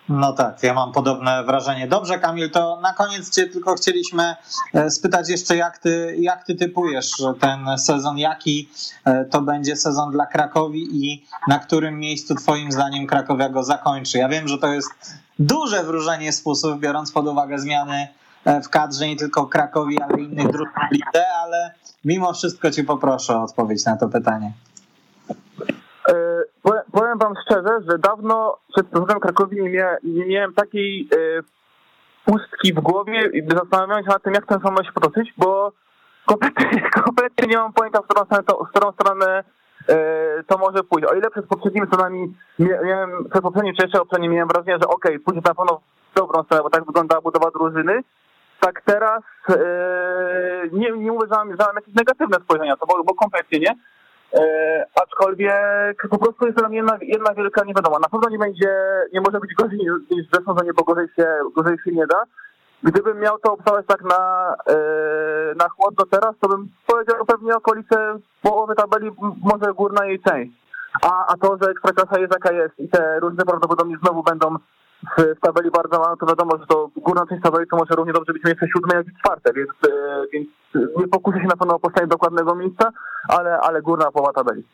[0.08, 1.86] No tak, ja mam podobne wrażenie.
[1.88, 4.36] Dobrze, Kamil, to na koniec cię tylko chcieliśmy
[4.74, 8.68] e, spytać jeszcze, jak ty, jak ty typujesz ten sezon, jaki
[9.04, 14.18] e, to będzie sezon dla Krakowi i na którym miejscu twoim zdaniem Krakowia go zakończy.
[14.18, 14.90] Ja wiem, że to jest
[15.38, 18.08] duże wróżenie z fusów, biorąc pod uwagę zmiany
[18.44, 20.72] e, w kadrze nie tylko Krakowi, ale innych drużyn
[21.42, 24.52] ale mimo wszystko cię poproszę o odpowiedź na to pytanie.
[26.92, 31.42] Powiem, wam szczerze, że dawno przed sezonem Krakowi nie, mia, nie miałem takiej e,
[32.24, 35.72] pustki w głowie i zastanawiałem się nad tym, jak ten sezon się potoczyć, bo
[36.26, 39.44] kompletnie, kompletnie nie mam pojęcia, w którą stronę to, w którą stronę,
[39.88, 41.08] e, to może pójść.
[41.08, 45.12] O ile przed poprzednimi sezonami miałem, przed poprzednim czy jeszcze poprzednim miałem wrażenie, że okej,
[45.12, 45.80] okay, pójdzie na pewno
[46.12, 48.00] w dobrą stronę, bo tak wyglądała budowa drużyny,
[48.60, 49.56] tak teraz e,
[50.72, 53.74] nie, nie mówię, że mam, że mam jakieś negatywne spojrzenia, to bo, bo kompletnie nie.
[54.34, 57.98] E, aczkolwiek po prostu jest tam jedna, jedna wielka niewiadoma.
[57.98, 58.70] Na pewno nie będzie,
[59.12, 59.78] nie może być gorzej
[60.10, 62.22] niż w sezonie, bo gorzej się, gorzej się nie da.
[62.82, 64.74] Gdybym miał to obstawiać tak na, e,
[65.54, 69.10] na chłodno teraz, to bym powiedział pewnie okolice połowy tabeli,
[69.42, 70.52] może górna jej część.
[71.02, 74.56] A, a to, że ekstraklasa jest jaka jest i te różne prawdopodobnie znowu będą
[75.18, 78.32] w tabeli bardzo mało, to wiadomo, że to górna część tabeli to może równie dobrze
[78.32, 80.48] być miejsce siódme, jak i czwarte, więc, e, więc
[80.96, 82.90] nie pokuszę się na pewno o postawienie dokładnego miejsca,
[83.28, 84.64] ale, ale górna połowa tabeli.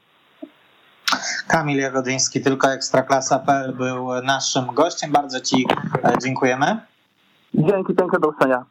[1.49, 5.12] Kamil Jagodyński, tylko ekstraklasa.pl był naszym gościem.
[5.12, 5.67] Bardzo Ci
[6.05, 6.81] e, dziękujemy.
[7.55, 8.64] Dzięki, piękne do usłyszenia.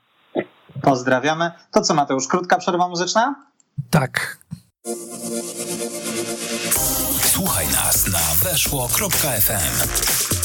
[0.81, 1.51] Pozdrawiamy.
[1.71, 3.35] To co Mateusz, krótka przerwa muzyczna?
[3.89, 4.37] Tak.
[7.21, 10.36] Słuchaj nas na weszło.fm.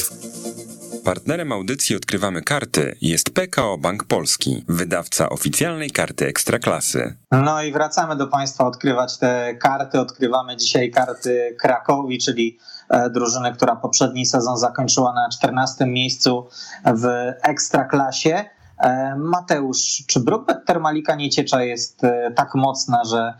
[1.05, 7.17] Partnerem audycji Odkrywamy Karty jest PKO Bank Polski, wydawca oficjalnej karty Ekstraklasy.
[7.33, 10.01] No i wracamy do Państwa odkrywać te karty.
[10.01, 16.49] Odkrywamy dzisiaj karty Krakowi, czyli e, drużyny, która poprzedni sezon zakończyła na 14 miejscu
[16.85, 18.45] w Ekstraklasie.
[18.79, 23.35] E, Mateusz, czy Brookbet Termalika Nieciecza jest e, tak mocna, że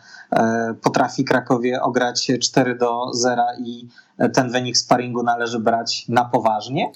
[0.83, 3.89] potrafi Krakowie ograć 4 do 0 i
[4.35, 6.93] ten wynik sparingu należy brać na poważnie?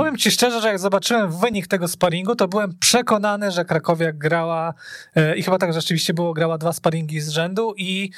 [0.00, 4.74] Powiem ci szczerze, że jak zobaczyłem wynik tego sparingu, to byłem przekonany, że Krakowia grała
[5.16, 8.10] e, i chyba tak rzeczywiście było, grała dwa sparingi z rzędu i,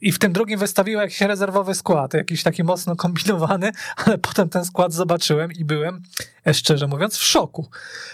[0.00, 3.70] i w tym drugim wystawiła jakiś rezerwowy skład, jakiś taki mocno kombinowany,
[4.06, 6.02] ale potem ten skład zobaczyłem i byłem,
[6.46, 7.68] e, szczerze mówiąc, w szoku.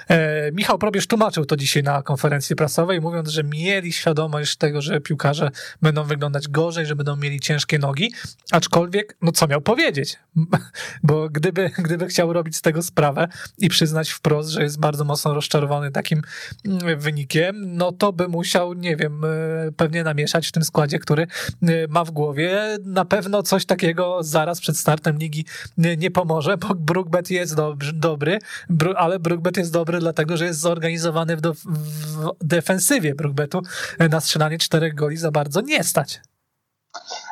[0.08, 5.00] E, Michał Probierz tłumaczył to dzisiaj na konferencji prasowej, mówiąc, że mieli świadomość tego, że
[5.00, 5.50] piłkarze
[5.82, 8.12] będą wyglądać gorzej, że będą mieli ciężkie nogi,
[8.50, 10.18] aczkolwiek, no co miał powiedzieć?
[11.02, 15.34] Bo gdyby, gdyby chciał robić z tego sprawę i przyznać wprost, że jest bardzo mocno
[15.34, 16.22] rozczarowany takim
[16.64, 19.28] mm, wynikiem, no to by musiał, nie wiem, e,
[19.76, 21.26] pewnie namieszać w tym składzie, który e,
[21.88, 22.78] ma w głowie.
[22.84, 25.44] Na pewno coś takiego zaraz przed startem ligi
[25.78, 27.56] nie pomoże, bo Brookbet jest
[27.92, 28.38] dobry,
[28.96, 31.40] ale Brookbet jest dobry dlatego, że jest zorganizowany w
[32.40, 33.62] defensywie Brookbetu.
[34.10, 36.20] Na strzelanie czterech goli za bardzo nie stać.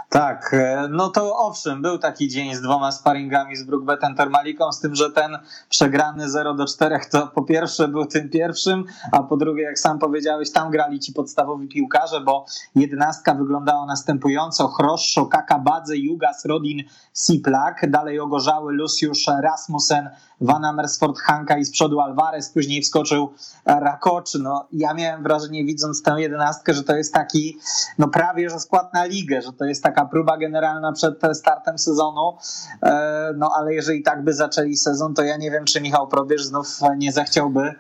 [0.09, 4.81] Tak, e, no to owszem, był taki dzień z dwoma sparingami z Brookbetem Termaliką, z
[4.81, 9.37] tym, że ten przegrany 0 do 4 to po pierwsze był tym pierwszym, a po
[9.37, 14.69] drugie, jak sam powiedziałeś, tam grali ci podstawowi piłkarze, bo jedenastka wyglądała następująco.
[14.69, 16.83] Chroszczo, Kakabadze, Jugas, Rodin,
[17.15, 20.11] Siplak, dalej ogorzały Lucius Rasmussen,
[20.41, 23.33] Van Amersfoort, Hanka i z przodu Alvarez, później wskoczył
[23.67, 24.39] Rakoczy.
[24.39, 27.59] No, ja miałem wrażenie, widząc tę jedenastkę, że to jest taki,
[27.99, 32.37] no prawie, że skład na ligę, że to jest taka próba generalna przed startem sezonu.
[32.83, 36.45] E, no ale jeżeli tak by zaczęli sezon, to ja nie wiem, czy Michał Probierz
[36.45, 37.75] znów nie zechciałby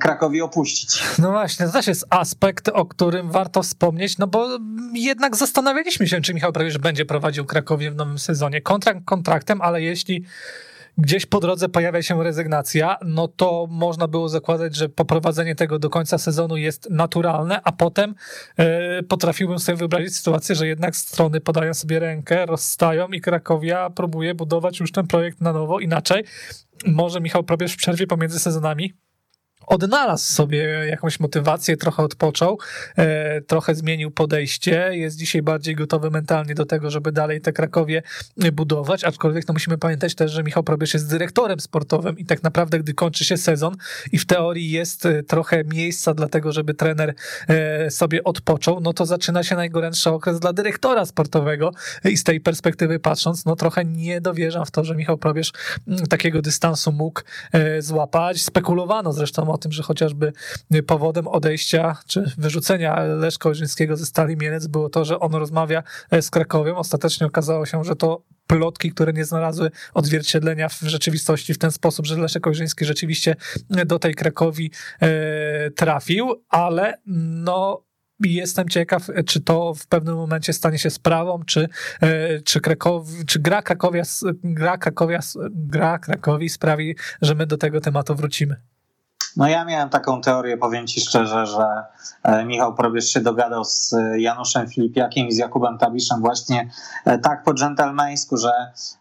[0.00, 1.02] Krakowi opuścić.
[1.18, 4.48] No właśnie, to też jest aspekt, o którym warto wspomnieć, no bo
[4.92, 8.60] jednak zastanawialiśmy się, czy Michał Probierz będzie prowadził Krakowie w nowym sezonie.
[8.60, 10.24] Kontrakt kontraktem, ale jeśli
[10.98, 15.90] gdzieś po drodze pojawia się rezygnacja, no to można było zakładać, że poprowadzenie tego do
[15.90, 18.14] końca sezonu jest naturalne, a potem
[18.56, 24.34] e, potrafiłbym sobie wyobrazić sytuację, że jednak strony podają sobie rękę, rozstają i Krakowia próbuje
[24.34, 25.80] budować już ten projekt na nowo.
[25.80, 26.24] Inaczej
[26.86, 28.94] może Michał Probierz w przerwie pomiędzy sezonami
[29.68, 32.58] odnalazł sobie jakąś motywację, trochę odpoczął,
[32.96, 38.02] e, trochę zmienił podejście, jest dzisiaj bardziej gotowy mentalnie do tego, żeby dalej te Krakowie
[38.52, 42.78] budować, aczkolwiek no musimy pamiętać też, że Michał Probierz jest dyrektorem sportowym i tak naprawdę,
[42.78, 43.76] gdy kończy się sezon
[44.12, 47.14] i w teorii jest e, trochę miejsca dla tego, żeby trener
[47.48, 51.72] e, sobie odpoczął, no to zaczyna się najgorętszy okres dla dyrektora sportowego
[52.04, 55.52] i z tej perspektywy patrząc, no trochę nie dowierzam w to, że Michał Probierz
[56.10, 57.20] takiego dystansu mógł
[57.78, 58.42] złapać.
[58.42, 60.32] Spekulowano zresztą o o tym, że chociażby
[60.86, 66.22] powodem odejścia czy wyrzucenia Leszka Ojrzyńskiego ze Stali Mielec było to, że on rozmawia e,
[66.22, 66.76] z Krakowiem.
[66.76, 72.06] Ostatecznie okazało się, że to plotki, które nie znalazły odzwierciedlenia w rzeczywistości w ten sposób,
[72.06, 73.36] że Leszek Ojrzyński rzeczywiście
[73.70, 77.88] do tej Krakowi e, trafił, ale no
[78.20, 81.68] jestem ciekaw, czy to w pewnym momencie stanie się sprawą, czy,
[82.00, 84.02] e, czy, Krakowi, czy gra, Krakowia,
[84.44, 88.56] gra, Krakowia, gra Krakowi sprawi, że my do tego tematu wrócimy.
[89.38, 91.84] No ja miałem taką teorię, powiem ci szczerze, że
[92.22, 96.70] e, Michał Probierz się dogadał z Januszem Filipiakiem i z Jakubem Tabiszem właśnie
[97.04, 98.52] e, tak po dżentelmeńsku, że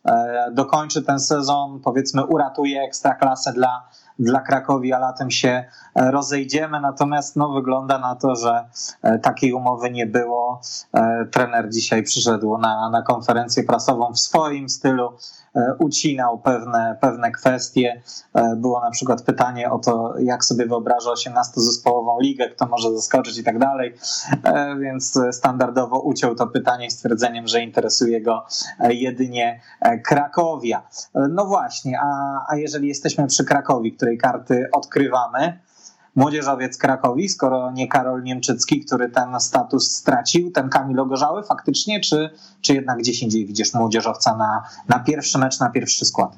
[0.05, 3.87] e, dokończy ten sezon, powiedzmy uratuje ekstraklasę dla
[4.19, 6.81] dla Krakowi, a latem się rozejdziemy.
[6.81, 8.65] Natomiast no, wygląda na to, że
[9.21, 10.61] takiej umowy nie było.
[11.31, 15.13] Trener dzisiaj przyszedł na, na konferencję prasową w swoim stylu.
[15.57, 18.01] E, ucinał pewne, pewne kwestie.
[18.33, 23.37] E, było na przykład pytanie o to, jak sobie wyobraża 18-zespołową ligę, kto może zaskoczyć
[23.37, 23.93] i tak dalej,
[24.43, 28.45] e, więc standardowo uciął to pytanie stwierdzeniem, że interesuje go
[28.89, 29.61] jedynie
[30.05, 30.87] Krakowia.
[31.29, 35.59] No właśnie, a, a jeżeli jesteśmy przy Krakowi, której karty odkrywamy,
[36.17, 42.29] młodzieżowiec Krakowi, skoro nie Karol Niemczycki, który ten status stracił, ten Kamil Ogorzały faktycznie, czy,
[42.61, 46.37] czy jednak gdzieś indziej widzisz młodzieżowca na, na pierwszy mecz, na pierwszy skład?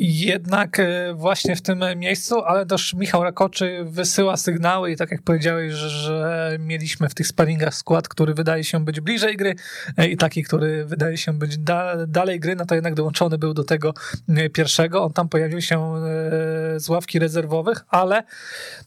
[0.00, 5.22] Jednak e, właśnie w tym miejscu, ale też Michał Rakoczy wysyła sygnały i tak jak
[5.22, 9.54] powiedziałeś, że, mieliśmy w tych sparingach skład, który wydaje się być bliżej gry
[9.96, 13.54] e, i taki, który wydaje się być da, dalej gry, no to jednak dołączony był
[13.54, 13.94] do tego
[14.28, 15.04] e, pierwszego.
[15.04, 15.94] On tam pojawił się
[16.76, 18.22] z ławki rezerwowych, ale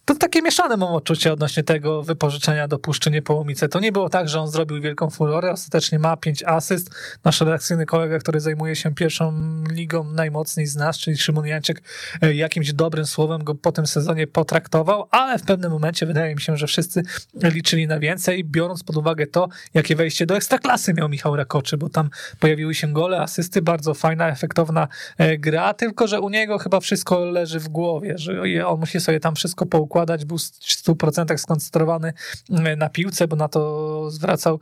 [0.06, 3.70] to takie mieszane mam odczucie odnośnie tego wypożyczenia do Puszczy Niepołomice.
[3.70, 6.90] To nie było tak, że on zrobił wielką furorę, ostatecznie ma pięć asyst.
[7.24, 9.34] Nasz redakcyjny kolega, który zajmuje się pierwszą
[9.72, 11.82] ligą najmocniej z nas, czyli Szymon Jańczyk,
[12.22, 16.42] e, jakimś dobrym słowem go po tym sezonie potraktował, ale w pewnym momencie wydaje mi
[16.42, 21.10] się, że wszyscy liczyli na więcej, biorąc pod uwagę to, jakie wejście do ekstraklasy miał
[21.10, 24.88] Michał Rakoczy, bo tam pojawiły się gole, asysty, bardzo fajna, efektowna
[25.18, 29.20] e, gra, tylko że u niego chyba wszystko leży w głowie, że on musi sobie
[29.20, 32.14] tam wszystko poukładać, był w 100% skoncentrowany
[32.50, 34.60] e, na piłce, bo na to zwracał,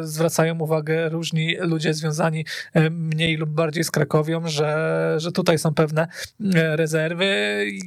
[0.00, 2.44] zwracają uwagę różni ludzie związani
[2.90, 6.08] mniej lub bardziej z Krakowią, że, że tutaj są pewne
[6.52, 7.26] rezerwy.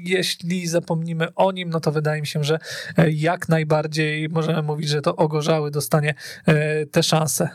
[0.03, 2.59] Jeśli zapomnimy o nim, no to wydaje mi się, że
[3.11, 6.13] jak najbardziej możemy mówić, że to ogorzały dostanie
[6.45, 7.49] e, te szanse.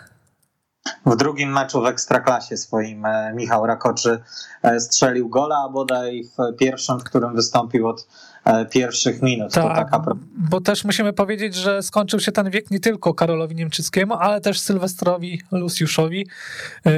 [1.06, 4.22] W drugim meczu w Ekstraklasie swoim e, Michał Rakoczy
[4.62, 8.33] e, strzelił gola, a bodaj w pierwszym, w którym wystąpił od E,
[8.70, 9.52] pierwszych minut.
[9.52, 10.16] Tak, taka...
[10.50, 14.60] bo też musimy powiedzieć, że skończył się ten wiek nie tylko Karolowi Niemczyckiemu, ale też
[14.60, 16.26] Sylwestrowi Luciuszowi,
[16.86, 16.90] e,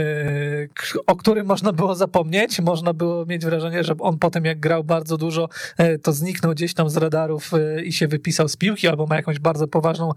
[1.07, 2.61] o którym można było zapomnieć.
[2.61, 6.75] Można było mieć wrażenie, że on potem jak grał bardzo dużo, e, to zniknął gdzieś
[6.75, 7.51] tam z radarów
[7.85, 10.11] i się wypisał z piłki, albo ma jakąś bardzo poważną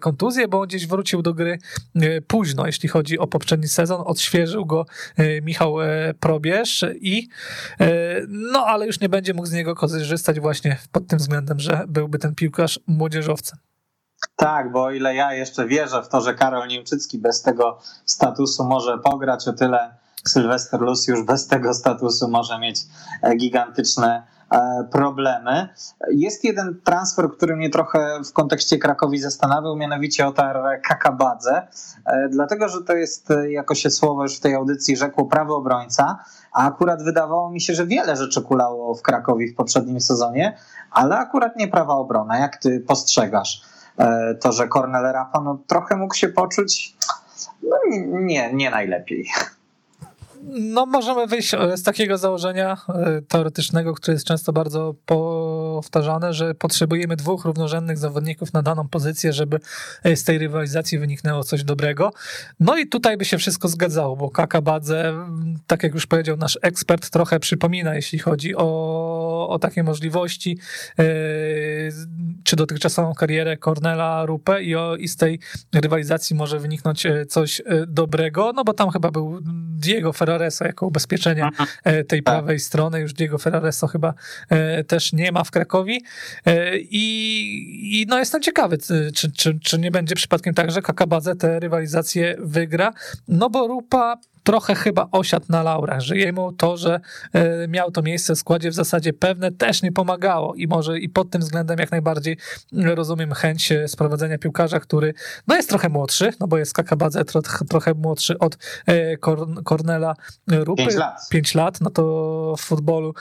[0.00, 1.58] kontuzję, bo on gdzieś wrócił do gry
[2.26, 4.02] późno, jeśli chodzi o poprzedni sezon.
[4.04, 4.86] Odświeżył go
[5.42, 5.74] Michał
[6.20, 7.28] Probierz i
[8.28, 11.84] no, ale już nie będzie mógł z niego korzystać właśnie właśnie pod tym względem, że
[11.88, 13.58] byłby ten piłkarz młodzieżowcem.
[14.36, 18.64] Tak, bo o ile ja jeszcze wierzę w to, że Karol Niemczycki bez tego statusu
[18.64, 19.94] może pograć, o tyle
[20.26, 22.80] Sylwester już bez tego statusu może mieć
[23.22, 24.26] e, gigantyczne
[24.92, 25.68] problemy.
[26.10, 31.66] Jest jeden transfer, który mnie trochę w kontekście Krakowi zastanawiał, mianowicie Otar Kakabadze,
[32.04, 36.18] e, dlatego że to jest, jako się słowo już w tej audycji rzekło, prawy obrońca,
[36.52, 40.56] a akurat wydawało mi się, że wiele rzeczy kulało w Krakowie w poprzednim sezonie,
[40.90, 42.38] ale akurat nie prawa obrona.
[42.38, 43.62] Jak ty postrzegasz
[43.98, 46.96] e, to, że Cornel Rafa no, trochę mógł się poczuć
[47.62, 47.76] no,
[48.10, 49.30] nie, nie najlepiej?
[50.50, 56.54] No, możemy wyjść e, z takiego założenia e, teoretycznego, które jest często bardzo powtarzane, że
[56.54, 59.60] potrzebujemy dwóch równorzędnych zawodników na daną pozycję, żeby
[60.02, 62.12] e, z tej rywalizacji wyniknęło coś dobrego.
[62.60, 65.14] No i tutaj by się wszystko zgadzało, bo Kakabadze,
[65.66, 70.58] tak jak już powiedział nasz ekspert, trochę przypomina, jeśli chodzi o, o takie możliwości,
[72.44, 75.38] czy dotychczasową karierę Cornela Rupę i, o, i z tej
[75.74, 79.38] rywalizacji może wyniknąć coś dobrego, no bo tam chyba był
[79.78, 81.68] Diego Ferrer Ferrareso jako ubezpieczenie mhm.
[82.06, 82.34] tej tak.
[82.34, 83.00] prawej strony.
[83.00, 84.14] Już Diego Ferrareso chyba
[84.48, 86.02] e, też nie ma w Krakowi.
[86.46, 91.36] E, I, i no jestem ciekawy, czy, czy, czy nie będzie przypadkiem tak, że Kakabadze
[91.36, 92.92] tę rywalizację wygra.
[93.28, 94.16] No bo Rupa
[94.48, 97.00] trochę chyba osiadł na laurach, że jemu to, że
[97.32, 101.08] e, miał to miejsce w składzie w zasadzie pewne też nie pomagało i może i
[101.08, 102.36] pod tym względem jak najbardziej
[102.72, 105.14] rozumiem chęć e, sprowadzenia piłkarza, który
[105.46, 109.16] no jest trochę młodszy, no bo jest Kakabadze trochę, trochę młodszy od e,
[109.64, 110.14] Kornela
[110.46, 110.82] Rupy.
[110.82, 111.28] 5 lat.
[111.30, 113.14] 5 lat, no to w futbolu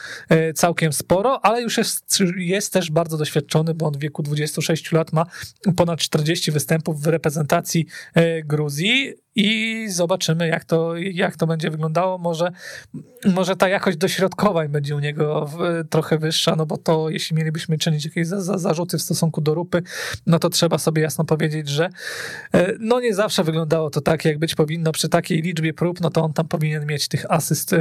[0.55, 5.13] całkiem sporo, ale już jest, jest też bardzo doświadczony, bo on w wieku 26 lat
[5.13, 5.25] ma
[5.75, 7.85] ponad 40 występów w reprezentacji
[8.45, 12.17] Gruzji i zobaczymy, jak to, jak to będzie wyglądało.
[12.17, 12.51] Może,
[13.25, 15.49] może ta jakość dośrodkowań będzie u niego
[15.89, 19.53] trochę wyższa, no bo to jeśli mielibyśmy czynić jakieś za, za, zarzuty w stosunku do
[19.53, 19.83] Rupy,
[20.25, 21.89] no to trzeba sobie jasno powiedzieć, że
[22.53, 26.09] e, no nie zawsze wyglądało to tak, jak być powinno przy takiej liczbie prób, no
[26.09, 27.75] to on tam powinien mieć tych asyst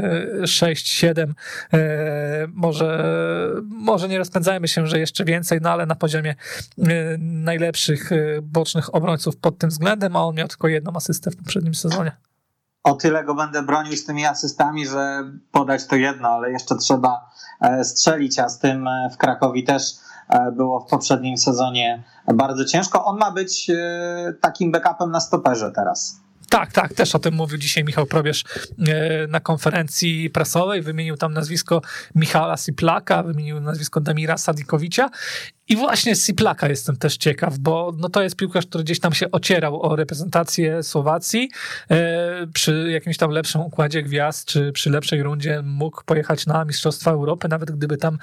[0.47, 1.35] 6, 7,
[1.73, 3.15] e, może,
[3.63, 6.35] może nie rozpędzajmy się, że jeszcze więcej, no ale na poziomie
[6.79, 8.11] e, najlepszych
[8.43, 12.13] bocznych obrońców pod tym względem, a on miał tylko jedną asystę w poprzednim sezonie.
[12.87, 17.31] O tyle go będę bronił z tymi asystami, że podać to jedno, ale jeszcze trzeba
[17.61, 19.83] e, strzelić, a z tym e, w Krakowi też
[20.29, 23.05] e, było w poprzednim sezonie bardzo ciężko.
[23.05, 23.71] On ma być
[24.41, 26.21] takim backupem na stoperze teraz.
[26.49, 28.45] Tak, tak, też o tym mówił dzisiaj Michał Probierz
[29.29, 30.83] na konferencji prasowej.
[30.83, 31.83] Wymienił tam nazwisko
[32.15, 35.11] Michała Siplaka, wymienił nazwisko Damira Sadikowicza
[35.69, 39.13] i właśnie z Siplaka jestem też ciekaw, bo no to jest piłkarz, który gdzieś tam
[39.13, 41.51] się ocierał o reprezentację Słowacji.
[41.91, 47.11] E, przy jakimś tam lepszym układzie gwiazd, czy przy lepszej rundzie mógł pojechać na Mistrzostwa
[47.11, 48.19] Europy, nawet gdyby tam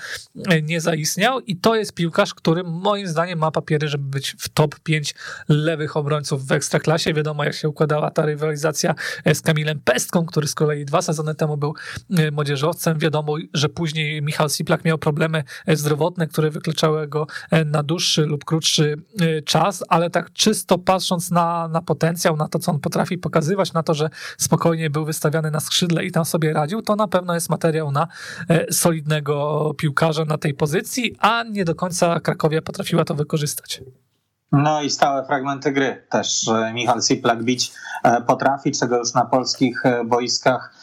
[0.50, 1.40] e, nie zaistniał.
[1.40, 5.16] I to jest piłkarz, który moim zdaniem ma papiery, żeby być w top 5
[5.50, 7.14] lewych obrońców w Ekstraklasie.
[7.14, 11.36] Wiadomo, jak się układała ta rywalizacja e, z Kamilem Pestką, który z kolei dwa sezony
[11.36, 11.74] temu był
[12.32, 13.00] młodzieżowcem.
[13.00, 17.28] Wiadomo, że później Michał Siplak miał problemy zdrowotne, które wykluczały go
[17.66, 22.60] na dłuższy lub krótszy e, czas, ale tak czysto patrząc na, na potencjał, na to,
[22.60, 26.54] co on potrafi pokazywać, na to, że spokojnie był wystawiany na skrzydle i tam sobie
[26.54, 28.08] radził, to na pewno jest materiał na
[28.50, 33.82] e, solidnego piłkarza na tej pozycji, a nie do końca Krakowia potrafiła to wykorzystać.
[34.52, 37.72] No i stałe fragmenty gry też Michal Siplak bić
[38.28, 40.74] potrafi, czego już na polskich boiskach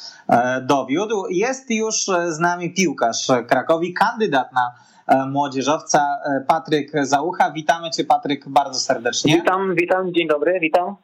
[0.63, 1.27] dowiódł.
[1.29, 4.75] Jest już z nami piłkarz Krakowi, kandydat na
[5.27, 7.51] młodzieżowca Patryk Załucha.
[7.51, 9.35] Witamy Cię Patryk bardzo serdecznie.
[9.35, 10.97] Witam, witam, dzień dobry, witam.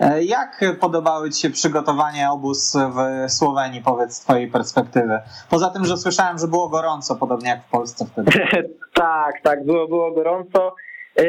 [0.00, 5.20] E, jak podobały Ci się przygotowania obóz w Słowenii, powiedz z Twojej perspektywy?
[5.50, 8.30] Poza tym, że słyszałem, że było gorąco, podobnie jak w Polsce wtedy.
[8.94, 10.74] tak, tak, było, było gorąco.
[11.16, 11.24] E,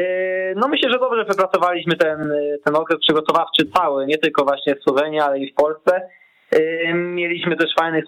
[0.54, 2.32] no myślę, że dobrze wypracowaliśmy ten,
[2.64, 6.08] ten okres przygotowawczy cały, nie tylko właśnie w Słowenii, ale i w Polsce.
[6.50, 8.04] E, mieliśmy też fajnych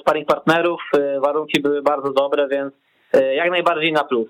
[0.00, 0.80] sparring partnerów,
[1.22, 2.74] warunki były bardzo dobre, więc
[3.12, 4.28] jak najbardziej na plus.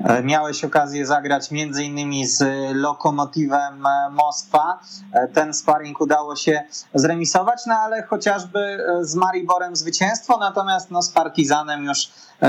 [0.00, 2.44] E, miałeś okazję zagrać między innymi z
[2.76, 4.78] Lokomotywem e, Moskwa.
[5.14, 6.62] E, ten sparring udało się
[6.94, 8.58] zremisować, no ale chociażby
[9.00, 11.98] z Mariborem zwycięstwo, natomiast no, z Partizanem już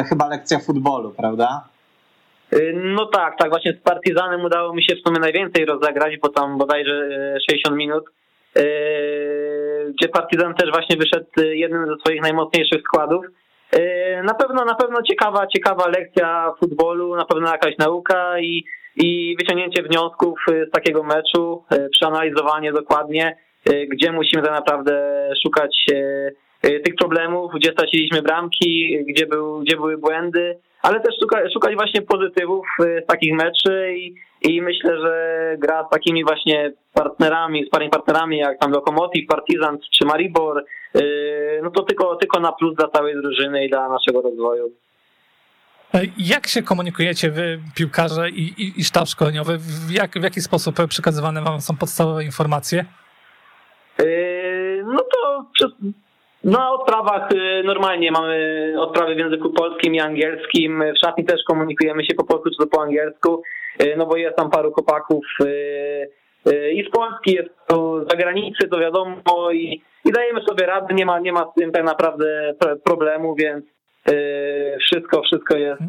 [0.09, 1.63] chyba lekcja futbolu, prawda?
[2.73, 6.57] No tak, tak, właśnie z Partizanem udało mi się w sumie najwięcej rozegrać, bo tam
[6.57, 7.09] bodajże
[7.49, 8.03] 60 minut,
[9.89, 13.25] gdzie Partizan też właśnie wyszedł jednym ze swoich najmocniejszych składów.
[13.79, 18.63] E, na pewno, na pewno ciekawa, ciekawa lekcja futbolu, na pewno jakaś nauka i,
[18.95, 23.37] i wyciągnięcie wniosków z takiego meczu, e, przeanalizowanie dokładnie,
[23.89, 25.85] gdzie musimy tak naprawdę szukać
[26.61, 32.01] tych problemów, gdzie straciliśmy bramki, gdzie, był, gdzie były błędy, ale też szukać, szukać właśnie
[32.01, 38.37] pozytywów z takich meczy i, i myślę, że gra z takimi właśnie partnerami, sparring partnerami
[38.37, 40.63] jak tam Lokomotiv, Partizan czy Maribor, yy,
[41.63, 44.71] no to tylko, tylko na plus dla całej drużyny i dla naszego rozwoju.
[45.93, 49.57] E, jak się komunikujecie wy, piłkarze i, i, i sztab szkoleniowy?
[49.57, 52.85] W, jak, w jaki sposób przekazywane wam są podstawowe informacje?
[53.99, 55.45] Yy, no to
[56.43, 60.83] na odprawach yy, normalnie mamy odprawy w języku polskim i angielskim.
[60.95, 63.43] W szatni też komunikujemy się po polsku czy po angielsku.
[63.81, 66.09] Y, no bo jest tam paru kopaków y, y,
[66.51, 71.05] i z Polski, jest to z zagranicy, to wiadomo i, i dajemy sobie radę, nie
[71.05, 73.65] ma, nie ma z tym tak naprawdę problemu, więc
[74.79, 75.81] wszystko, wszystko jest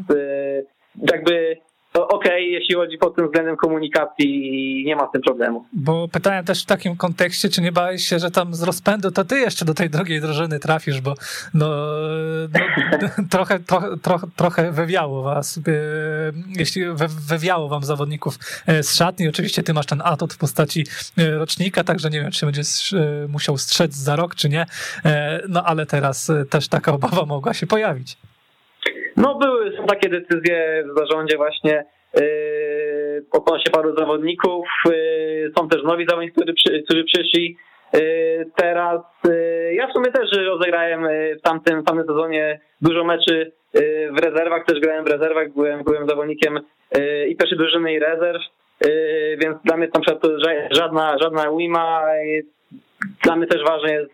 [1.12, 5.64] jakby to okej, okay, jeśli chodzi pod tym względem komunikacji, nie ma z tym problemu.
[5.72, 9.24] Bo pytałem też w takim kontekście, czy nie bałeś się, że tam z rozpędu to
[9.24, 11.14] ty jeszcze do tej drugiej drużyny trafisz, bo
[11.54, 11.68] no,
[12.52, 15.60] no trochę, trochę, trochę, trochę wywiało was,
[16.58, 16.82] jeśli
[17.28, 20.84] wywiało wam zawodników e, z szatni, oczywiście ty masz ten atut w postaci
[21.18, 24.66] e, rocznika, także nie wiem, czy będziesz e, musiał strzec za rok, czy nie,
[25.48, 28.16] no ale teraz też taka obawa mogła się pojawić.
[29.16, 34.68] No były, są takie decyzje w zarządzie właśnie yy, odnośnie paru zawodników.
[34.86, 37.56] Yy, są też nowi zawodnicy, którzy, przy, którzy przyszli.
[37.94, 43.04] Yy, teraz yy, ja w sumie też rozegrałem yy, w tamtym, w tamtym sezonie dużo
[43.04, 46.60] meczy yy, w rezerwach, też grałem w rezerwach, byłem, byłem zawodnikiem
[46.96, 48.42] yy, i pierwszej drużyny i rezerw,
[49.38, 50.02] więc dla mnie tam
[50.70, 52.02] żadna, żadna ujma.
[53.24, 54.12] Dla mnie też ważne jest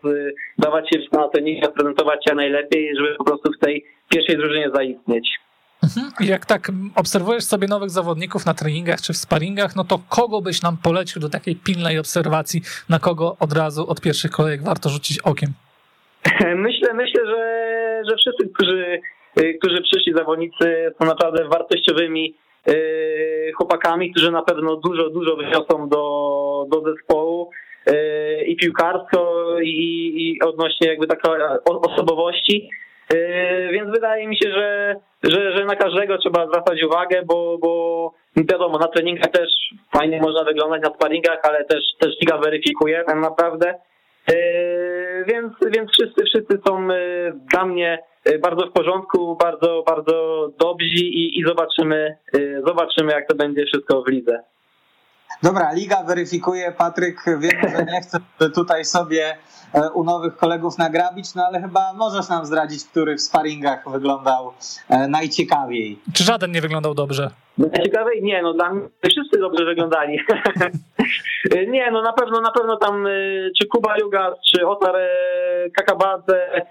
[0.57, 5.29] dawać się na treningi, prezentować się najlepiej, żeby po prostu w tej pierwszej drużynie zaistnieć.
[5.83, 6.11] Mhm.
[6.19, 10.61] Jak tak obserwujesz sobie nowych zawodników na treningach czy w sparingach, no to kogo byś
[10.61, 15.19] nam polecił do takiej pilnej obserwacji, na kogo od razu od pierwszych kolejek warto rzucić
[15.19, 15.49] okiem?
[16.67, 19.01] Myślę, myślę, że, że wszyscy, którzy,
[19.59, 22.35] którzy przyszli zawodnicy są naprawdę wartościowymi
[22.67, 27.53] y, chłopakami, którzy na pewno dużo, dużo wyniosą do, do zespołu y,
[28.47, 31.31] i piłkarsko i, i odnośnie jakby takiej
[31.65, 32.69] osobowości.
[33.13, 38.11] Yy, więc wydaje mi się, że, że, że na każdego trzeba zwracać uwagę, bo, bo
[38.35, 39.49] wiadomo, na treningach też
[39.97, 43.73] fajnie można wyglądać, na sparingach, ale też, też liga weryfikuje tak naprawdę.
[44.29, 46.87] Yy, więc, więc wszyscy, wszyscy są
[47.51, 47.99] dla mnie
[48.41, 52.17] bardzo w porządku, bardzo, bardzo dobrzy i, i zobaczymy,
[52.67, 54.43] zobaczymy, jak to będzie wszystko w lidze.
[55.43, 56.71] Dobra, liga weryfikuje.
[56.71, 58.19] Patryk, wiem, że nie chcę
[58.55, 59.37] tutaj sobie
[59.73, 64.53] e, u nowych kolegów nagrabić, no ale chyba możesz nam zdradzić, który w sparingach wyglądał
[64.89, 65.99] e, najciekawiej.
[66.13, 67.29] Czy żaden nie wyglądał dobrze?
[67.57, 68.23] Najciekawiej?
[68.23, 70.19] Nie, no dla mnie wszyscy dobrze wyglądali.
[71.73, 73.09] nie, no na pewno, na pewno tam e,
[73.59, 74.95] czy Kuba Jugas, czy Otar
[75.75, 76.63] Kakabadze,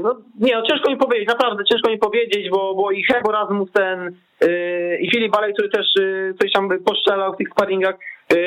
[0.00, 4.16] no nie, no ciężko mi powiedzieć, naprawdę ciężko mi powiedzieć, bo, bo i Hebo Rasmussen,
[5.00, 7.94] i Filip Balej, który też yy, coś tam poszczelał w tych sparingach.
[8.32, 8.38] Yy,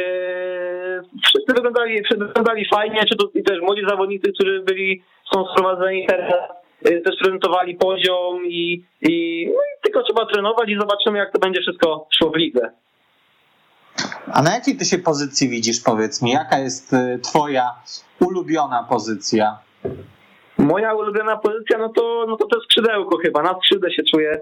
[1.24, 6.34] wszyscy wyglądali, wyglądali fajnie, czy to i też młodzi zawodnicy, którzy byli, są sprowadzeni teraz,
[6.84, 11.62] też prezentowali poziom i, i, no i tylko trzeba trenować i zobaczymy, jak to będzie
[11.62, 12.72] wszystko szło w lidze.
[14.34, 16.32] A na jakiej ty się pozycji widzisz, powiedz mi?
[16.32, 17.72] Jaka jest twoja
[18.20, 19.58] ulubiona pozycja?
[20.58, 23.42] Moja ulubiona pozycja, no to, no to to skrzydełko chyba.
[23.42, 24.42] Na skrzydle się czuję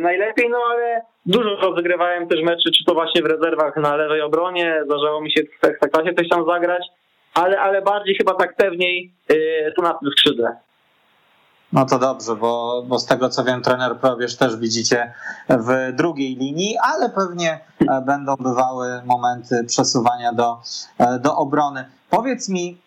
[0.00, 4.82] najlepiej, no ale dużo rozegrywałem też meczy, czy to właśnie w rezerwach na lewej obronie,
[4.84, 6.82] zdarzało mi się w Ekstraklasie coś tam zagrać,
[7.34, 9.12] ale, ale bardziej chyba tak pewniej
[9.76, 10.56] tu na tym skrzydle.
[11.72, 15.12] No to dobrze, bo, bo z tego co wiem, trener Probierz też widzicie
[15.48, 17.60] w drugiej linii, ale pewnie
[17.90, 20.60] e, będą bywały momenty przesuwania do,
[20.98, 21.84] e, do obrony.
[22.10, 22.78] Powiedz mi,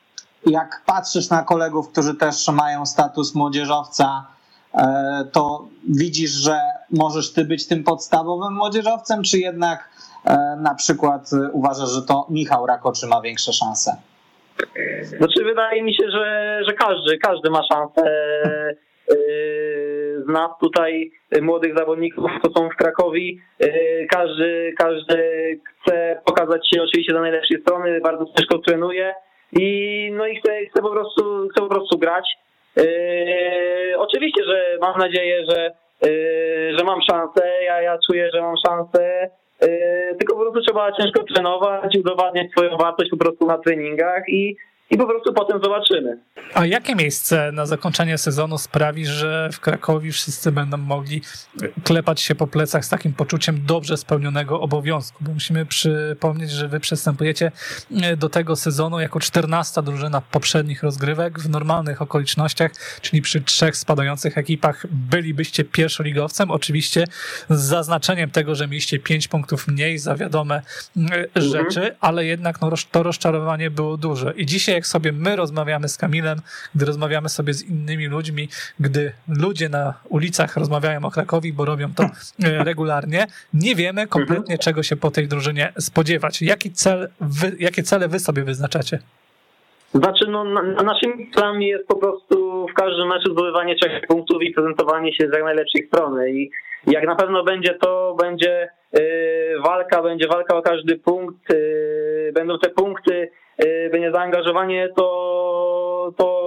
[0.45, 4.25] jak patrzysz na kolegów, którzy też mają status młodzieżowca,
[4.73, 6.59] e, to widzisz, że
[6.91, 9.89] możesz ty być tym podstawowym młodzieżowcem, czy jednak
[10.57, 11.21] na przykład
[11.51, 13.91] uważasz, że to Michał Rakoczy ma większe szanse?
[15.03, 18.01] Znaczy wydaje mi się, że, że każdy, każdy ma szansę
[19.09, 21.11] yy, z nas tutaj
[21.41, 23.21] młodych zawodników, co są w Krakowie.
[24.09, 25.17] Każdy, każdy
[25.63, 29.13] chce pokazać się oczywiście do najlepszej strony, bardzo ciężko trenuje
[29.51, 32.37] i no i chce, chce po prostu chce po prostu grać.
[33.97, 35.71] Oczywiście, że mam nadzieję, że,
[36.77, 39.29] że mam szansę, ja, ja czuję, że mam szansę
[39.61, 44.55] Yy, tylko po prostu trzeba ciężko trenować, udowadniać swoją wartość po prostu na treningach i
[44.89, 46.17] i po prostu potem zobaczymy.
[46.53, 51.21] A jakie miejsce na zakończenie sezonu sprawi, że w Krakowie wszyscy będą mogli
[51.83, 55.23] klepać się po plecach z takim poczuciem dobrze spełnionego obowiązku?
[55.23, 57.51] Bo musimy przypomnieć, że wy przystępujecie
[58.01, 62.71] e, do tego sezonu jako 14 drużyna poprzednich rozgrywek w normalnych okolicznościach,
[63.01, 66.51] czyli przy trzech spadających ekipach bylibyście pierwszoligowcem.
[66.51, 67.05] Oczywiście
[67.49, 71.25] z zaznaczeniem tego, że mieliście 5 punktów mniej za wiadome e, mhm.
[71.35, 74.33] rzeczy, ale jednak no, to rozczarowanie było duże.
[74.37, 76.39] I dzisiaj jak sobie my rozmawiamy z Kamilem,
[76.75, 78.47] gdy rozmawiamy sobie z innymi ludźmi,
[78.79, 84.55] gdy ludzie na ulicach rozmawiają o Krakowi, bo robią to e, regularnie, nie wiemy kompletnie,
[84.55, 84.59] mhm.
[84.59, 86.41] czego się po tej drużynie spodziewać.
[86.41, 88.99] Jaki cel wy, jakie cele wy sobie wyznaczacie?
[89.93, 94.53] Znaczy, no, na, naszymi celami jest po prostu w każdym meczu zdobywanie trzech punktów i
[94.53, 96.31] prezentowanie się z jak najlepszej strony.
[96.31, 96.51] I
[96.87, 99.01] jak na pewno będzie to, będzie yy,
[99.63, 103.18] walka, będzie walka o każdy punkt, yy, będą te punkty
[103.91, 106.39] będzie zaangażowanie, to, to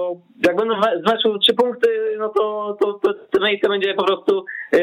[0.47, 4.79] jak będą w trzy punkty, no to, to, to, to miejsce będzie po prostu yy,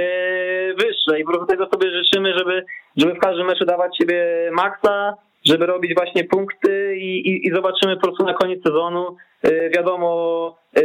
[0.75, 2.65] wyższe i po prostu tego sobie życzymy, żeby,
[2.97, 7.97] żeby w każdym meczu dawać siebie maksa, żeby robić właśnie punkty i, i, i zobaczymy
[7.97, 9.17] po prostu na koniec sezonu.
[9.45, 10.83] Yy, wiadomo, yy,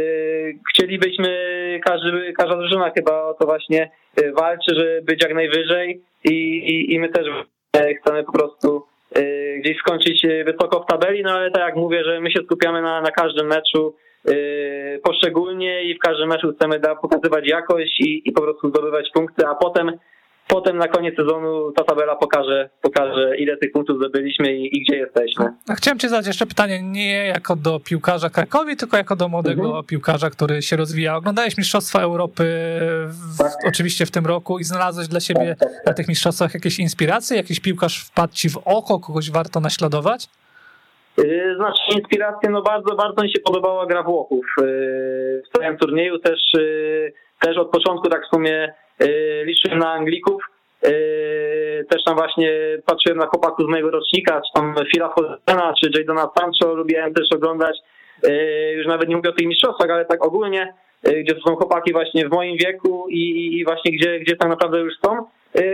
[0.70, 1.28] chcielibyśmy,
[1.84, 3.90] każdy, każda drużyna chyba o to właśnie
[4.36, 7.26] walczy, żeby być jak najwyżej i, i, i my też
[8.00, 8.86] chcemy po prostu
[9.60, 12.82] gdzieś skończyć y, wysoko w tabeli, no ale tak jak mówię, że my się skupiamy
[12.82, 13.94] na, na każdym meczu
[14.30, 19.10] y, poszczególnie i w każdym meczu chcemy da, pokazywać jakość i, i po prostu zdobywać
[19.14, 19.92] punkty, a potem
[20.48, 24.96] potem na koniec sezonu ta tabela pokaże, pokaże ile tych punktów zdobyliśmy i, i gdzie
[24.96, 25.52] jesteśmy.
[25.68, 29.66] A chciałem Ci zadać jeszcze pytanie, nie jako do piłkarza Krakowi, tylko jako do młodego
[29.66, 29.84] mhm.
[29.84, 31.16] piłkarza, który się rozwija.
[31.16, 32.44] Oglądałeś Mistrzostwa Europy
[33.06, 33.52] w, tak.
[33.68, 37.36] oczywiście w tym roku i znalazłeś dla siebie tak, tak, na tych mistrzostwach jakieś inspiracje?
[37.36, 40.28] Jakiś piłkarz wpadł Ci w oko, kogoś warto naśladować?
[41.18, 44.46] Y, znaczy inspiracje, no bardzo, bardzo mi się podobała gra Włochów.
[44.60, 48.74] Y, w całym turnieju też, y, też od początku tak w sumie
[49.44, 50.42] liczyłem na Anglików.
[50.84, 52.52] Y, też tam właśnie
[52.86, 57.28] patrzyłem na chłopaków z mojego rocznika, czy tam Phila Fodena, czy Jadona Sancho, lubiłem też
[57.34, 57.76] oglądać.
[58.28, 61.92] Y, już nawet nie mówię o tych mistrzostwach, ale tak ogólnie, gdzie to są chłopaki
[61.92, 65.26] właśnie w moim wieku i, i właśnie gdzie, gdzie tak naprawdę już są.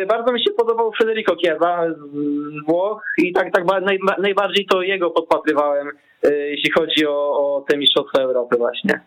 [0.08, 5.10] Bardzo mi się podobał Federico Chiesa z Włoch i tak, tak naj, najbardziej to jego
[5.10, 5.90] podpatrywałem,
[6.22, 9.00] jeśli chodzi o, o te mistrzostwa Europy właśnie.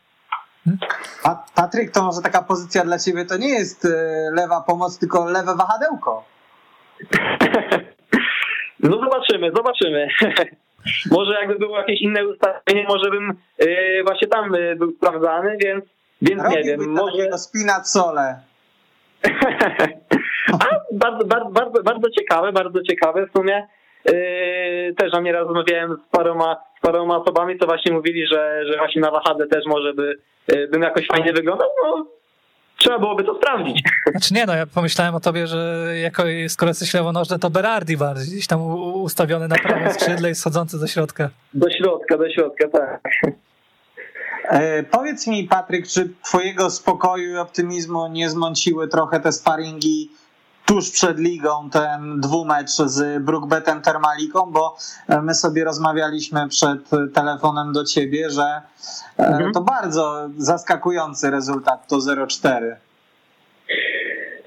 [1.56, 3.90] Patryk, to może taka pozycja dla ciebie to nie jest e,
[4.34, 6.24] lewa pomoc, tylko lewe wahadełko.
[8.80, 10.08] No zobaczymy, zobaczymy.
[11.12, 15.86] może jakby było jakieś inne ustawienie, może bym yy, właśnie tam yy, był sprawdzany, więc,
[16.22, 16.90] więc nie wiem.
[16.90, 18.40] Może spinać sole.
[20.54, 23.68] A, bardzo, bardzo, bardzo, bardzo ciekawe, bardzo ciekawe w sumie.
[24.06, 28.78] Yy, też na mnie rozmawiałem z paroma, z paroma osobami, co właśnie mówili, że, że
[28.78, 30.18] właśnie na wahadę też może by
[30.54, 32.06] Y, bym jakoś fajnie wyglądał, no
[32.78, 33.84] trzeba byłoby to sprawdzić.
[34.12, 38.34] Znaczy nie, no ja pomyślałem o tobie, że jako, skoro jesteś lewonożny, to Berardi bardziej,
[38.34, 38.62] gdzieś tam
[38.94, 41.30] ustawiony na prawym skrzydle i schodzący do środka.
[41.54, 43.02] Do środka, do środka, tak.
[44.50, 50.10] E, powiedz mi, Patryk, czy twojego spokoju i optymizmu nie zmąciły trochę te sparingi
[50.66, 54.76] tuż przed ligą ten dwumecz z Brookbetem Termaliką, bo
[55.10, 56.80] e, my sobie rozmawialiśmy przed
[57.14, 58.62] telefonem do ciebie, że
[59.20, 59.54] e, mhm.
[59.54, 62.76] to bardzo zaskakujący rezultat to 0-4.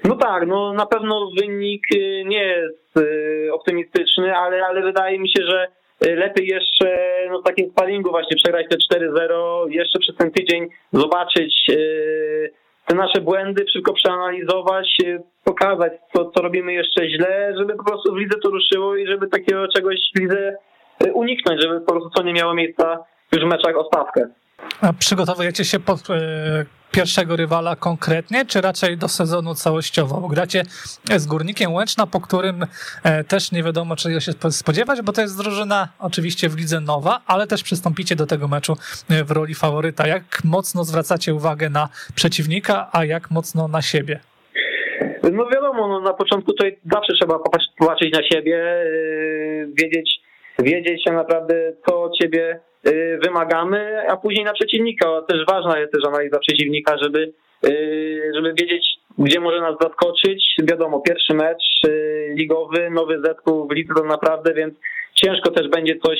[0.03, 2.93] No tak, no na pewno wynik y, nie jest
[3.53, 5.67] optymistyczny, ale, ale wydaje mi się, że
[6.01, 6.97] lepiej jeszcze
[7.31, 11.71] no, w takim sparingu właśnie przegrać te 4-0, jeszcze przez ten tydzień zobaczyć
[12.89, 18.13] te nasze błędy szybko przeanalizować, e, pokazać, co, co robimy jeszcze źle, żeby po prostu
[18.13, 20.55] w lidze to ruszyło i żeby takiego czegoś w lidze
[20.99, 22.99] e, uniknąć, żeby po prostu to nie miało miejsca
[23.31, 24.27] już w meczach o stawkę.
[24.81, 26.65] A przygotowujecie się pod e,
[26.99, 30.27] pierwszego rywala konkretnie, czy raczej do sezonu całościowo?
[30.27, 30.61] Gracie
[31.17, 32.65] z Górnikiem Łęczna, po którym
[33.03, 37.21] e, też nie wiadomo, czego się spodziewać, bo to jest drużyna oczywiście w lidze nowa,
[37.27, 38.73] ale też przystąpicie do tego meczu
[39.09, 40.07] e, w roli faworyta.
[40.07, 44.19] Jak mocno zwracacie uwagę na przeciwnika, a jak mocno na siebie?
[45.31, 47.39] No wiadomo, no na początku to zawsze trzeba
[47.79, 50.21] popatrzeć na siebie, yy, wiedzieć,
[50.59, 52.59] wiedzieć się naprawdę, co ciebie
[53.23, 55.21] wymagamy, a później na przeciwnika.
[55.27, 60.55] Też ważna jest też analiza przeciwnika, żeby, yy, żeby wiedzieć, gdzie może nas zaskoczyć.
[60.63, 61.63] Wiadomo, pierwszy mecz
[62.35, 64.75] ligowy, nowy zespół w lidze to naprawdę, więc
[65.15, 66.19] ciężko też będzie coś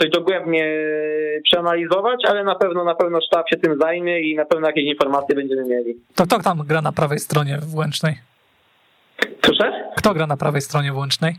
[0.00, 0.78] coś dogłębnie
[1.44, 5.36] przeanalizować, ale na pewno na pewno sztab się tym zajmie i na pewno jakieś informacje
[5.36, 5.94] będziemy mieli.
[6.14, 8.14] To kto tam gra na prawej stronie w Łęcznej?
[9.40, 9.90] Proszę?
[9.96, 11.34] Kto gra na prawej stronie w Łęcznej?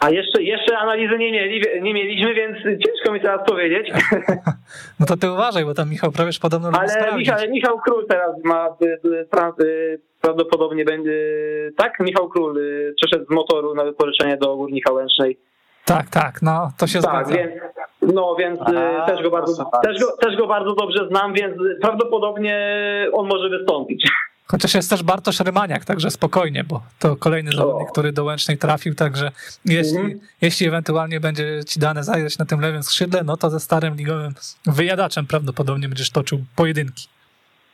[0.00, 3.90] A jeszcze, jeszcze analizy nie, mieli, nie mieliśmy, więc ciężko mi teraz powiedzieć.
[5.00, 8.76] No to ty uważaj, bo tam Michał Prawierz podobno Ale Michał, Michał Król teraz ma
[10.20, 11.12] prawdopodobnie będzie,
[11.76, 12.00] tak?
[12.00, 12.60] Michał Król
[12.96, 15.38] przeszedł z motoru na wypożyczenie do Górnika Łęcznej.
[15.84, 17.34] Tak, tak, no to się tak, zgadza.
[17.34, 17.52] Więc,
[18.02, 22.56] no więc A, też, go bardzo, też, go, też go bardzo dobrze znam, więc prawdopodobnie
[23.12, 24.10] on może wystąpić.
[24.46, 28.94] Chociaż jest też Bartosz Rymaniak, także spokojnie, bo to kolejny zawodnik, który do Łęcznej trafił,
[28.94, 29.30] także
[29.64, 30.20] jeśli, mm.
[30.40, 34.34] jeśli ewentualnie będzie ci dane zagrać na tym lewym skrzydle, no to ze starym ligowym
[34.66, 37.08] wyjadaczem prawdopodobnie będziesz toczył pojedynki.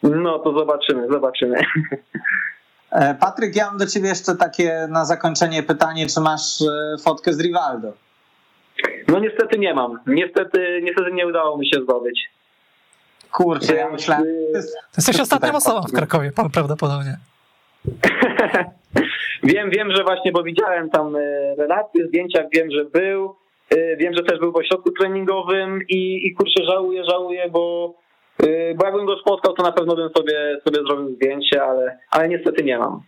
[0.03, 1.57] No to zobaczymy, zobaczymy.
[2.91, 7.33] E, Patryk, ja mam do ciebie jeszcze takie na zakończenie pytanie, czy masz e, fotkę
[7.33, 7.93] z Rivaldo?
[9.09, 10.01] No niestety nie mam.
[10.07, 12.31] Niestety, niestety nie udało mi się zdobyć.
[13.33, 14.25] Kurczę, ja myślałem...
[14.53, 17.17] To jesteś ostatnią osobą w Krakowie, prawdopodobnie.
[19.43, 21.21] wiem, wiem, że właśnie, bo widziałem tam e,
[21.59, 23.37] relacje, zdjęcia, wiem, że był.
[23.99, 27.95] Wiem, że też był w ośrodku treningowym i, i kurczę, żałuję, żałuję, bo
[28.43, 32.29] Y, bo jakbym go spotkał, to na pewno bym sobie, sobie zrobił zdjęcie, ale, ale
[32.29, 33.03] niestety nie mam.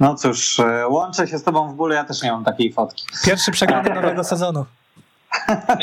[0.00, 0.56] No cóż,
[0.88, 3.06] łączę się z tobą w bólu, ja też nie mam takiej fotki.
[3.26, 4.64] Pierwszy przegrany nowego sezonu.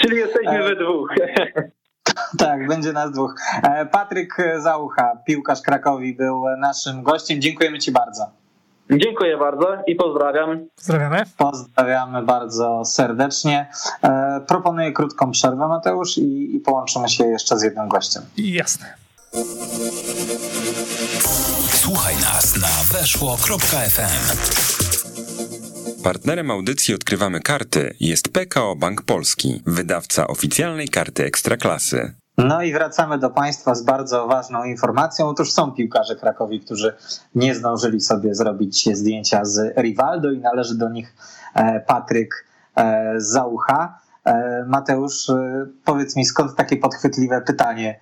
[0.01, 1.15] Czyli jesteśmy we dwóch.
[2.37, 3.35] Tak, będzie nas dwóch.
[3.63, 7.41] E, Patryk Załucha, piłkarz Krakowi, był naszym gościem.
[7.41, 8.25] Dziękujemy Ci bardzo.
[8.91, 10.67] Dziękuję bardzo i pozdrawiam.
[10.75, 11.23] Pozdrawiamy.
[11.37, 13.69] Pozdrawiamy bardzo serdecznie.
[14.03, 18.23] E, proponuję krótką przerwę, Mateusz, i, i połączymy się jeszcze z jednym gościem.
[18.37, 18.93] Jasne.
[21.69, 24.82] Słuchaj nas na weszło.fm.
[26.03, 32.13] Partnerem audycji Odkrywamy Karty jest PKO Bank Polski, wydawca oficjalnej karty Ekstraklasy.
[32.37, 35.27] No i wracamy do Państwa z bardzo ważną informacją.
[35.27, 36.93] Otóż są piłkarze Krakowi, którzy
[37.35, 41.15] nie zdążyli sobie zrobić zdjęcia z Rivaldo i należy do nich
[41.55, 43.99] e, Patryk e, Zaucha.
[44.25, 45.31] E, Mateusz,
[45.85, 47.99] powiedz mi, skąd takie podchwytliwe pytanie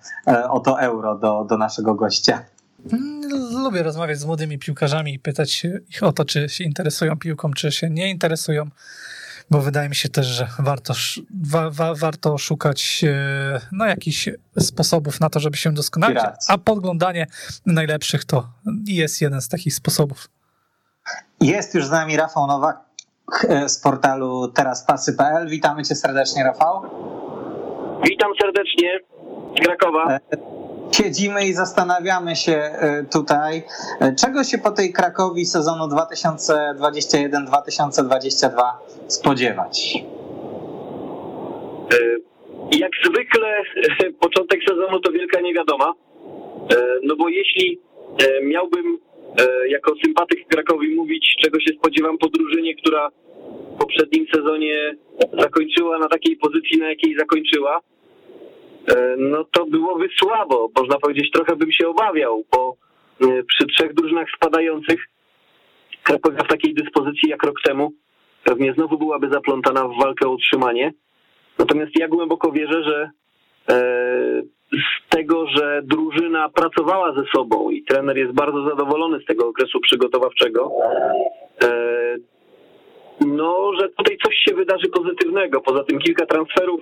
[0.48, 2.44] o to euro do, do naszego gościa?
[2.92, 7.52] Mm, lubię rozmawiać z młodymi piłkarzami i pytać ich o to, czy się interesują piłką,
[7.52, 8.70] czy się nie interesują
[9.52, 10.94] bo wydaje mi się też, że warto,
[11.44, 14.28] wa, wa, warto szukać e, no, jakichś
[14.58, 17.26] sposobów na to, żeby się doskonalić, a podglądanie
[17.66, 18.48] najlepszych to
[18.86, 20.28] jest jeden z takich sposobów.
[21.40, 22.80] Jest już z nami Rafał Nowak
[23.48, 25.48] e, z portalu teraspasy.pl.
[25.48, 26.82] Witamy cię serdecznie, Rafał.
[28.02, 29.00] Witam serdecznie
[29.56, 30.10] z Krakowa.
[30.10, 30.20] E,
[30.92, 33.62] siedzimy i zastanawiamy się e, tutaj,
[34.00, 38.62] e, czego się po tej Krakowi sezonu 2021-2022
[39.06, 39.94] spodziewać.
[42.78, 43.62] Jak zwykle
[44.20, 45.94] początek sezonu to wielka niewiadoma,
[47.02, 47.80] no bo jeśli
[48.42, 48.98] miałbym
[49.68, 53.08] jako sympatyk Krakowi mówić, czego się spodziewam po drużynie, która
[53.74, 54.96] w poprzednim sezonie
[55.38, 57.80] zakończyła na takiej pozycji, na jakiej zakończyła,
[59.18, 60.70] no to byłoby słabo.
[60.76, 62.76] Można powiedzieć, trochę bym się obawiał, bo
[63.20, 65.00] e, przy trzech drużynach spadających
[66.02, 67.92] Krakowa w takiej dyspozycji jak rok temu
[68.44, 70.92] pewnie znowu byłaby zaplątana w walkę o utrzymanie.
[71.58, 73.10] Natomiast ja głęboko wierzę, że
[73.68, 73.82] e,
[74.72, 79.80] z tego, że drużyna pracowała ze sobą i trener jest bardzo zadowolony z tego okresu
[79.80, 80.72] przygotowawczego,
[83.26, 85.60] no, że tutaj coś się wydarzy pozytywnego.
[85.60, 86.80] Poza tym kilka transferów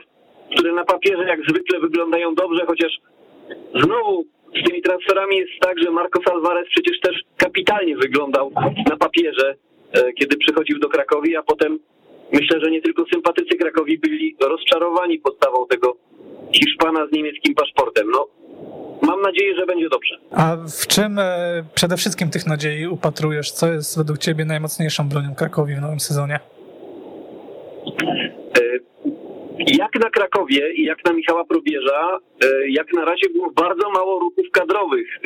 [0.53, 2.92] które na papierze jak zwykle wyglądają dobrze, chociaż
[3.84, 4.24] znowu
[4.61, 8.53] z tymi transferami jest tak, że Marcos Alvarez przecież też kapitalnie wyglądał
[8.90, 9.55] na papierze,
[9.92, 11.78] e, kiedy przychodził do Krakowi, a potem
[12.32, 15.96] myślę, że nie tylko sympatycy Krakowi byli rozczarowani postawą tego
[16.53, 18.11] Hiszpana z niemieckim paszportem.
[18.11, 18.26] No,
[19.03, 20.18] mam nadzieję, że będzie dobrze.
[20.30, 23.51] A w czym e, przede wszystkim tych nadziei upatrujesz?
[23.51, 26.40] Co jest według ciebie najmocniejszą bronią Krakowi w nowym sezonie?
[29.61, 33.90] E, jak na Krakowie i jak na Michała Probierza, e, jak na razie było bardzo
[33.90, 35.18] mało ruchów kadrowych.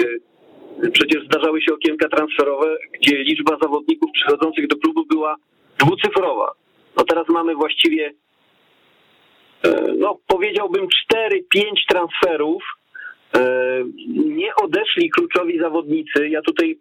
[0.82, 5.36] E, przecież zdarzały się okienka transferowe, gdzie liczba zawodników przychodzących do klubu była
[5.78, 6.52] dwucyfrowa.
[6.96, 8.12] No teraz mamy właściwie,
[9.98, 12.62] no powiedziałbym 4-5 transferów.
[14.16, 16.28] Nie odeszli kluczowi zawodnicy.
[16.28, 16.78] Ja tutaj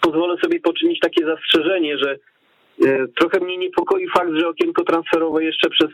[0.00, 2.16] pozwolę sobie poczynić takie zastrzeżenie, że
[3.20, 5.90] trochę mnie niepokoi fakt, że okienko transferowe jeszcze przez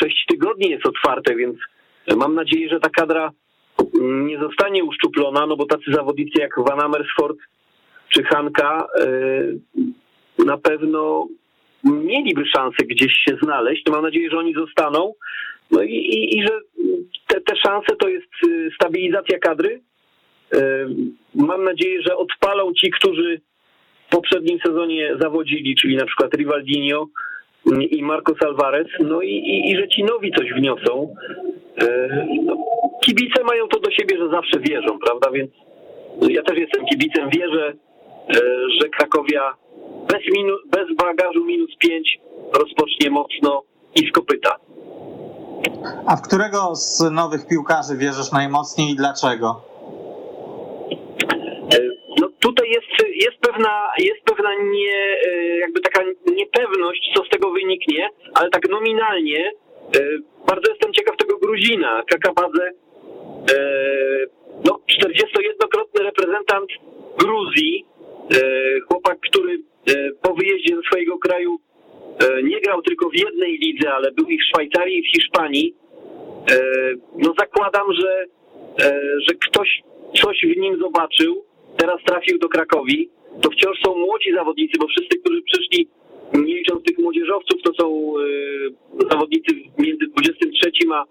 [0.00, 1.56] 6 tygodni jest otwarte, więc
[2.16, 3.30] mam nadzieję, że ta kadra
[4.00, 7.38] nie zostanie uszczuplona, no bo tacy zawodnicy jak Van Amersfoort
[8.08, 8.86] czy Hanka
[10.46, 11.28] na pewno
[11.84, 13.82] mieliby szansę gdzieś się znaleźć.
[13.90, 15.12] Mam nadzieję, że oni zostaną.
[15.70, 16.60] No i, i, i że
[17.26, 18.28] te, te szanse to jest
[18.74, 19.80] stabilizacja kadry.
[21.34, 23.40] Mam nadzieję, że odpalą ci, którzy
[24.06, 27.06] w poprzednim sezonie zawodzili, czyli na przykład Rivaldinho,
[27.90, 31.14] i Marcos Alvarez, no i, i, i że ci nowi coś wniosą.
[31.82, 32.56] E, no,
[33.04, 35.30] kibice mają to do siebie, że zawsze wierzą, prawda?
[35.30, 35.50] Więc
[36.28, 37.72] ja też jestem kibicem, wierzę,
[38.28, 38.34] e,
[38.80, 39.54] że Krakowia
[40.08, 42.18] bez, minu, bez bagażu minus pięć
[42.52, 43.62] rozpocznie mocno
[43.94, 44.56] i z kopyta.
[46.06, 49.74] A w którego z nowych piłkarzy wierzysz najmocniej i dlaczego?
[52.44, 58.10] Tutaj jest, jest pewna, jest pewna nie, e, jakby taka niepewność, co z tego wyniknie,
[58.34, 59.50] ale tak nominalnie
[59.96, 60.00] e,
[60.48, 62.70] bardzo jestem ciekaw tego Gruzina, Kakabadze,
[63.52, 63.56] e,
[64.64, 66.70] no 41-krotny reprezentant
[67.18, 67.84] Gruzji,
[68.88, 69.58] chłopak, który
[70.22, 71.58] po wyjeździe ze swojego kraju
[72.42, 75.74] nie grał tylko w jednej lidze, ale był i w Szwajcarii, i w Hiszpanii.
[77.18, 78.24] No zakładam, że,
[79.28, 79.82] że ktoś
[80.22, 81.44] coś w nim zobaczył
[81.76, 83.10] teraz trafił do Krakowi,
[83.42, 85.88] to wciąż są młodzi zawodnicy, bo wszyscy, którzy przyszli,
[86.34, 91.04] nie licząc tych młodzieżowców, to są y, zawodnicy między 23 a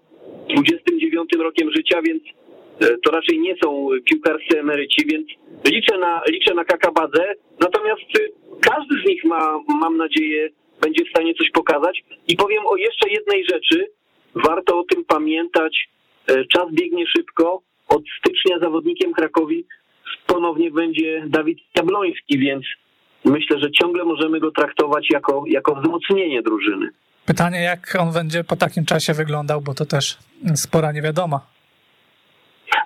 [0.48, 5.26] 29 rokiem życia, więc y, to raczej nie są piłkarscy emeryci, więc
[5.64, 7.34] liczę na, liczę na Kakabadze.
[7.60, 10.48] Natomiast y, każdy z nich ma, mam nadzieję,
[10.82, 12.04] będzie w stanie coś pokazać.
[12.28, 13.86] I powiem o jeszcze jednej rzeczy.
[14.34, 15.88] Warto o tym pamiętać.
[16.52, 17.62] Czas biegnie szybko.
[17.88, 19.64] Od stycznia zawodnikiem Krakowi
[20.26, 22.64] ponownie będzie Dawid Jabloński, więc
[23.24, 26.88] myślę, że ciągle możemy go traktować jako, jako wzmocnienie drużyny.
[27.26, 30.18] Pytanie, jak on będzie po takim czasie wyglądał, bo to też
[30.54, 31.40] spora niewiadoma.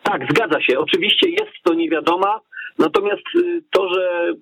[0.02, 0.78] Tak, zgadza się.
[0.78, 2.40] Oczywiście jest to niewiadoma,
[2.78, 4.34] natomiast y, to, że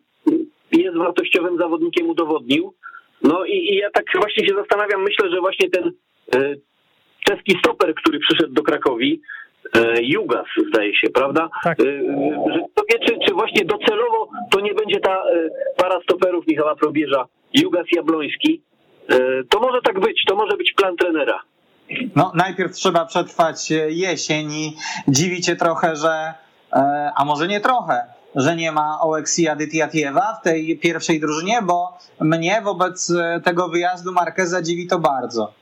[0.72, 2.74] jest wartościowym zawodnikiem udowodnił.
[3.22, 5.92] No i, i ja tak właśnie się zastanawiam, myślę, że właśnie ten
[6.34, 6.60] y,
[7.28, 9.20] czeski stoper, który przyszedł do Krakowi,
[10.02, 11.48] Jugas, zdaje się, prawda?
[11.64, 11.80] Tak.
[11.80, 11.84] E,
[12.52, 16.76] że to wie, czy, czy właśnie docelowo to nie będzie ta e, para stoperów Michała
[16.76, 18.62] Probierza, Jugas Jabloński.
[19.48, 21.42] To może tak być, to może być plan trenera.
[22.16, 24.76] No, najpierw trzeba przetrwać jesień i
[25.08, 26.34] dziwi cię trochę, że,
[27.16, 32.60] a może nie trochę, że nie ma Oleksija Dytiatiewa w tej pierwszej drużynie, bo mnie
[32.64, 33.12] wobec
[33.44, 35.52] tego wyjazdu Markeza dziwi to bardzo.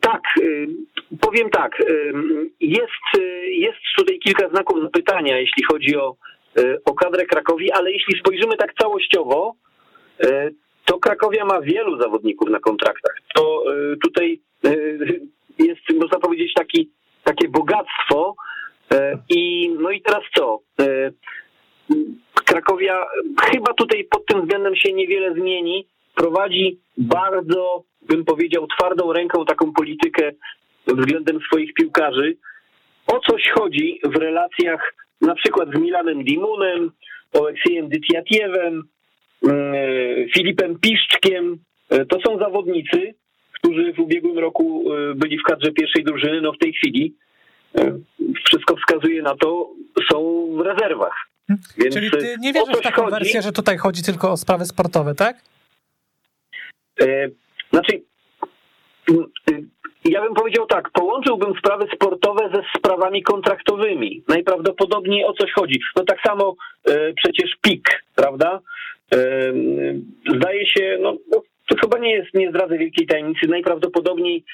[0.00, 0.22] Tak,
[1.20, 1.82] Powiem tak,
[2.60, 6.16] jest, jest tutaj kilka znaków zapytania, jeśli chodzi o,
[6.84, 9.54] o kadrę Krakowi, ale jeśli spojrzymy tak całościowo,
[10.84, 13.14] to Krakowia ma wielu zawodników na kontraktach.
[13.34, 13.64] To
[14.02, 14.40] tutaj
[15.58, 16.90] jest, można powiedzieć, taki,
[17.24, 18.34] takie bogactwo.
[19.28, 20.58] I no i teraz co?
[22.46, 23.06] Krakowia
[23.42, 25.86] chyba tutaj pod tym względem się niewiele zmieni.
[26.14, 30.30] Prowadzi bardzo, bym powiedział, twardą ręką taką politykę
[30.86, 32.36] względem swoich piłkarzy.
[33.06, 36.90] O coś chodzi w relacjach na przykład z Milanem Dimunem,
[37.32, 38.82] Oleksiejem Dytiatiewem,
[39.42, 39.74] mm,
[40.34, 41.58] Filipem Piszczkiem.
[41.90, 43.14] E, to są zawodnicy,
[43.52, 47.14] którzy w ubiegłym roku e, byli w kadrze pierwszej drużyny, no w tej chwili
[47.78, 47.98] e,
[48.46, 49.70] wszystko wskazuje na to,
[50.12, 51.14] są w rezerwach.
[51.78, 53.14] Więc Czyli ty nie wierzysz w taką chodzi.
[53.14, 55.36] wersję, że tutaj chodzi tylko o sprawy sportowe, tak?
[57.72, 58.02] Znaczy,
[60.04, 64.22] ja bym powiedział tak, połączyłbym sprawy sportowe ze sprawami kontraktowymi.
[64.28, 65.80] Najprawdopodobniej o coś chodzi.
[65.96, 66.56] No tak samo
[66.88, 68.60] e, przecież PIK, prawda?
[69.14, 69.18] E,
[70.36, 74.44] zdaje się, no, no to chyba nie jest, nie zdradzę wielkiej tajemnicy, najprawdopodobniej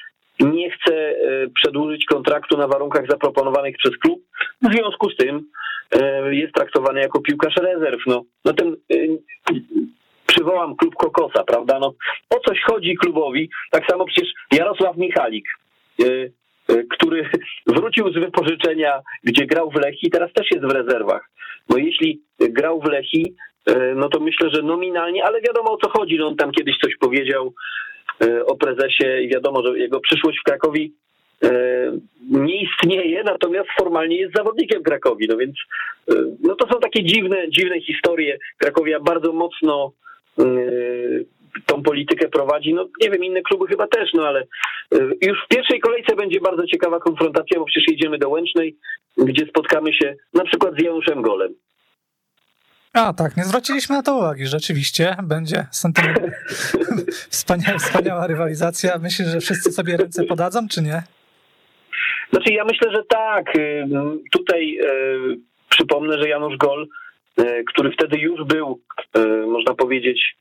[0.40, 1.16] nie chce e,
[1.54, 4.20] przedłużyć kontraktu na warunkach zaproponowanych przez klub.
[4.62, 5.44] W związku z tym
[5.92, 8.00] e, jest traktowany jako piłkarz rezerw.
[8.06, 8.96] No, no ten e,
[10.26, 11.78] przywołam klub Kokosa, prawda?
[11.78, 11.94] No,
[12.30, 13.50] o coś chodzi klubowi.
[13.70, 15.44] Tak samo przecież Jarosław Michalik.
[16.00, 16.32] Y,
[16.90, 17.30] który
[17.76, 21.30] wrócił z wypożyczenia, gdzie grał w Lechii, teraz też jest w rezerwach.
[21.68, 23.34] No jeśli grał w Lechii,
[23.96, 26.16] no to myślę, że nominalnie, ale wiadomo o co chodzi.
[26.18, 27.54] No on tam kiedyś coś powiedział
[28.46, 30.92] o prezesie i wiadomo, że jego przyszłość w Krakowi
[32.30, 35.26] nie istnieje, natomiast formalnie jest zawodnikiem Krakowi.
[35.28, 35.56] No więc
[36.42, 38.38] no to są takie dziwne, dziwne historie.
[38.58, 39.92] Krakowia bardzo mocno
[41.66, 42.74] tą politykę prowadzi.
[42.74, 44.46] No nie wiem, inne kluby chyba też, no ale
[45.22, 48.76] już w pierwszej kolejce będzie bardzo ciekawa konfrontacja, bo przecież jedziemy do Łęcznej,
[49.16, 51.54] gdzie spotkamy się na przykład z Januszem Golem.
[52.92, 55.66] A tak, nie zwróciliśmy na to uwagi, rzeczywiście będzie
[57.30, 58.98] wspaniała, wspaniała rywalizacja.
[58.98, 61.02] Myślisz, że wszyscy sobie ręce podadzą, czy nie?
[62.30, 63.46] Znaczy ja myślę, że tak.
[64.32, 64.78] Tutaj
[65.68, 66.88] przypomnę, że Janusz Gol,
[67.72, 68.80] który wtedy już był,
[69.46, 70.36] można powiedzieć,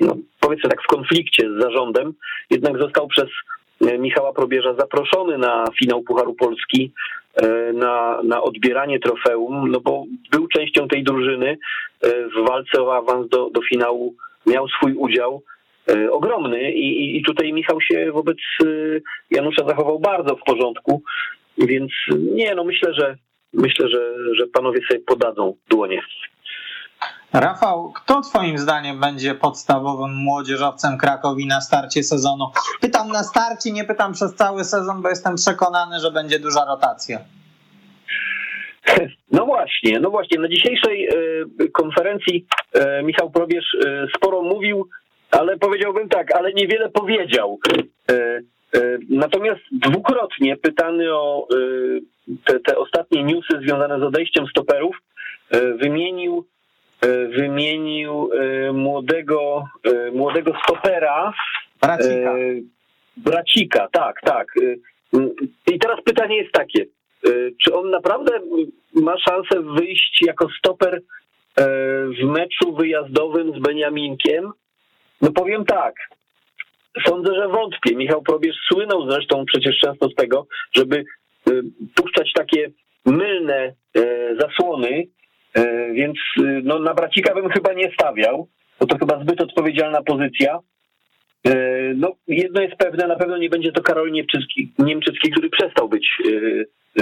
[0.00, 2.12] no, powiedzmy tak w konflikcie z zarządem,
[2.50, 3.26] jednak został przez
[3.98, 6.92] Michała Probierza zaproszony na finał Pucharu Polski,
[7.74, 11.58] na, na odbieranie trofeum, no bo był częścią tej drużyny
[12.36, 14.14] w walce o awans do, do finału,
[14.46, 15.42] miał swój udział
[16.10, 18.36] ogromny i, i tutaj Michał się wobec
[19.30, 21.02] Janusza zachował bardzo w porządku,
[21.58, 21.92] więc
[22.34, 23.16] nie, no myślę, że
[23.52, 26.02] myślę, że, że panowie sobie podadzą dłonie.
[27.32, 32.44] Rafał, kto Twoim zdaniem będzie podstawowym młodzieżowcem Krakowi na starcie sezonu?
[32.80, 37.18] Pytam na starcie, nie pytam przez cały sezon, bo jestem przekonany, że będzie duża rotacja.
[39.32, 40.38] No właśnie, no właśnie.
[40.38, 41.08] Na dzisiejszej
[41.72, 42.46] konferencji
[43.02, 43.76] Michał Probierz
[44.16, 44.88] sporo mówił,
[45.30, 47.58] ale powiedziałbym tak, ale niewiele powiedział.
[49.08, 51.48] Natomiast dwukrotnie pytany o
[52.44, 54.96] te, te ostatnie newsy związane z odejściem stoperów,
[55.76, 56.46] wymienił
[57.36, 58.30] wymienił
[58.72, 59.64] młodego,
[60.12, 61.32] młodego stopera.
[61.80, 62.34] Bracika.
[63.16, 64.54] Bracika, tak, tak.
[65.66, 66.84] I teraz pytanie jest takie.
[67.64, 68.40] Czy on naprawdę
[68.94, 71.00] ma szansę wyjść jako stoper
[72.20, 74.50] w meczu wyjazdowym z Beniaminkiem?
[75.22, 75.94] No powiem tak.
[77.06, 77.96] Sądzę, że wątpię.
[77.96, 80.46] Michał Probierz słynął zresztą przecież często z tego,
[80.76, 81.04] żeby
[81.94, 82.70] puszczać takie
[83.06, 83.72] mylne
[84.40, 85.06] zasłony,
[85.92, 86.18] więc
[86.62, 88.48] no, na Bracika bym chyba nie stawiał,
[88.80, 90.58] bo to chyba zbyt odpowiedzialna pozycja.
[91.94, 96.08] No, jedno jest pewne, na pewno nie będzie to Karol Niemczycki, Niemczycki który przestał być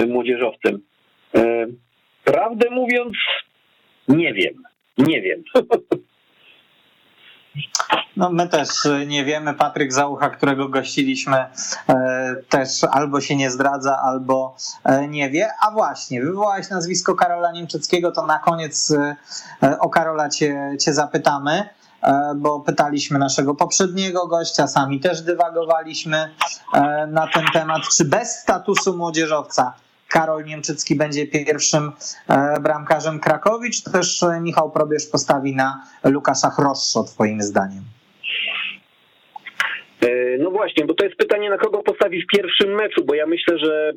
[0.07, 0.80] młodzieżowcem.
[2.24, 3.16] Prawdę mówiąc,
[4.09, 4.55] nie wiem.
[4.99, 5.42] Nie wiem.
[8.17, 8.69] No my też
[9.07, 9.55] nie wiemy.
[9.55, 11.47] Patryk Załucha, którego gościliśmy,
[12.49, 14.57] też albo się nie zdradza, albo
[15.09, 15.49] nie wie.
[15.63, 18.93] A właśnie, wywołałeś nazwisko Karola Niemczyckiego, to na koniec
[19.81, 21.69] o Karola cię, cię zapytamy
[22.37, 26.31] bo pytaliśmy naszego poprzedniego gościa, sami też dywagowaliśmy
[27.09, 29.73] na ten temat, czy bez statusu młodzieżowca
[30.09, 31.93] Karol Niemczycki będzie pierwszym
[32.63, 37.83] bramkarzem Krakowi, czy też Michał Probierz postawi na Lukasza Chroszczo, twoim zdaniem?
[40.39, 43.59] No właśnie, bo to jest pytanie, na kogo postawi w pierwszym meczu, bo ja myślę,
[43.59, 43.93] że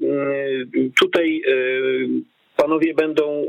[0.99, 1.41] tutaj
[2.57, 3.45] panowie będą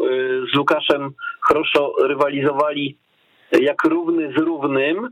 [0.53, 1.11] z Lukaszem
[1.43, 2.97] Chroszo rywalizowali
[3.61, 5.09] jak równy z równym.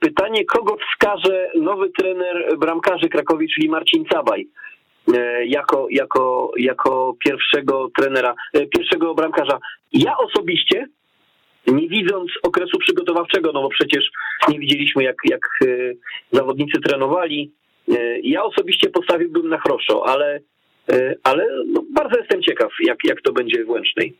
[0.00, 4.48] Pytanie, kogo wskaże nowy trener bramkarzy Krakowi, czyli Marcin Cabaj,
[5.46, 8.34] jako, jako, jako pierwszego trenera,
[8.76, 9.58] pierwszego bramkarza.
[9.92, 10.86] Ja osobiście,
[11.66, 14.10] nie widząc okresu przygotowawczego, no bo przecież
[14.48, 15.40] nie widzieliśmy, jak, jak
[16.32, 17.52] zawodnicy trenowali,
[18.22, 20.40] ja osobiście postawiłbym na Chroszo, ale,
[21.24, 24.14] ale no bardzo jestem ciekaw, jak, jak to będzie w Łęcznej.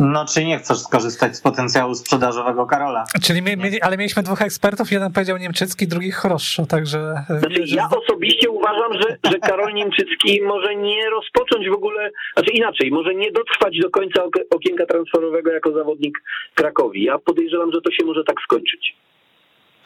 [0.00, 3.04] No, czy nie chcesz skorzystać z potencjału sprzedażowego Karola?
[3.22, 7.14] Czyli my, my, ale mieliśmy dwóch ekspertów, jeden powiedział Niemczycki, drugi Chroszczo, także...
[7.28, 12.90] Znaczy, ja osobiście uważam, że, że Karol Niemczycki może nie rozpocząć w ogóle, znaczy inaczej,
[12.90, 16.22] może nie dotrwać do końca okienka transferowego jako zawodnik
[16.54, 17.04] Krakowi.
[17.04, 18.96] Ja podejrzewam, że to się może tak skończyć.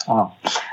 [0.07, 0.31] O,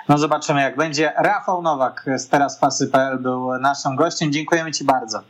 [0.10, 1.12] no zobaczymy jak będzie.
[1.18, 4.32] Rafał Nowak z terasfasy.pl był naszym gościem.
[4.32, 5.22] Dziękujemy Ci bardzo.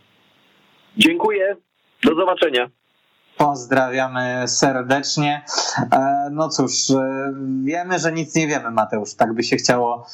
[0.97, 1.55] Dziękuję.
[2.03, 2.80] Do zobaczenia.
[3.41, 5.45] Pozdrawiamy serdecznie.
[6.31, 6.73] No cóż,
[7.63, 9.13] wiemy, że nic nie wiemy, Mateusz.
[9.13, 10.07] Tak by się chciało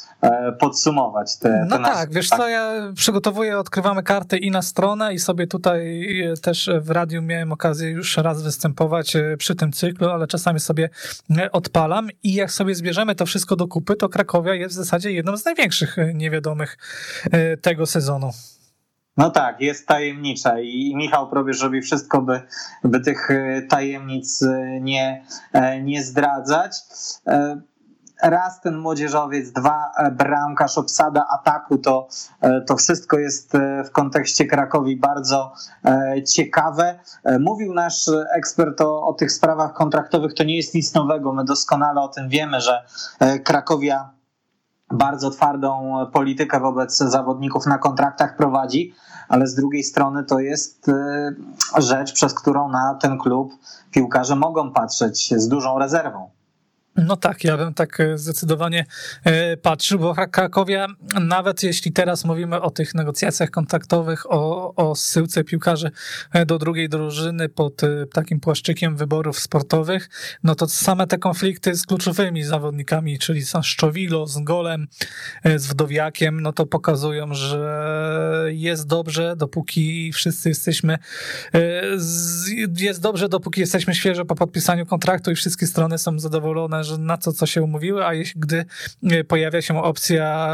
[0.60, 1.38] podsumować.
[1.38, 5.46] Te, no te tak, wiesz co, ja przygotowuję, odkrywamy karty i na stronę i sobie
[5.46, 6.04] tutaj
[6.42, 10.90] też w radiu miałem okazję już raz występować przy tym cyklu, ale czasami sobie
[11.52, 15.36] odpalam i jak sobie zbierzemy to wszystko do kupy, to Krakowia jest w zasadzie jedną
[15.36, 16.78] z największych niewiadomych
[17.62, 18.30] tego sezonu.
[19.18, 22.42] No tak, jest tajemnicza i Michał Probierz robi wszystko, by,
[22.84, 23.28] by tych
[23.68, 24.44] tajemnic
[24.80, 25.24] nie,
[25.82, 26.72] nie zdradzać.
[28.22, 32.08] raz ten młodzieżowiec, dwa bramkarz, obsada ataku, to,
[32.66, 33.52] to wszystko jest
[33.84, 35.52] w kontekście Krakowi bardzo
[36.34, 36.98] ciekawe.
[37.40, 42.00] Mówił nasz ekspert o, o tych sprawach kontraktowych, to nie jest nic nowego, my doskonale
[42.00, 42.84] o tym wiemy, że
[43.44, 44.17] Krakowia
[44.90, 48.94] bardzo twardą politykę wobec zawodników na kontraktach prowadzi,
[49.28, 51.34] ale z drugiej strony to jest e,
[51.78, 53.52] rzecz, przez którą na ten klub
[53.90, 56.30] piłkarze mogą patrzeć z dużą rezerwą.
[57.06, 58.86] No tak, ja bym tak e, zdecydowanie
[59.24, 60.86] e, patrzył, bo Krakowia,
[61.20, 65.90] nawet jeśli teraz mówimy o tych negocjacjach kontaktowych, o, o zsyłce piłkarzy
[66.32, 67.80] e, do drugiej drużyny pod
[68.12, 70.08] takim płaszczykiem wyborów sportowych,
[70.44, 74.86] no to same te konflikty z kluczowymi zawodnikami, czyli z Szczowilo, z Golem,
[75.56, 80.98] z Wdowiakiem, no to pokazują, że jest dobrze, dopóki wszyscy jesteśmy,
[82.78, 87.16] jest dobrze, dopóki jesteśmy świeżo po podpisaniu kontraktu i wszystkie strony są zadowolone, że na
[87.16, 88.64] to, co się umówiły, a jeśli gdy
[89.02, 90.48] e, pojawia się opcja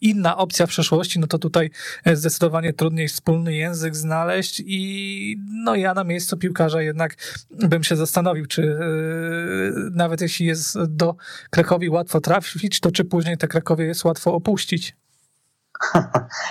[0.00, 1.70] inna opcja w przeszłości, no to tutaj
[2.04, 7.16] e, zdecydowanie trudniej wspólny język znaleźć i no ja na miejscu piłkarza jednak
[7.50, 11.16] bym się zastanowił, czy yy, nawet jeśli jest do
[11.50, 14.96] Krakowi łatwo trafić, to czy później te Krakowie jest łatwo opuścić.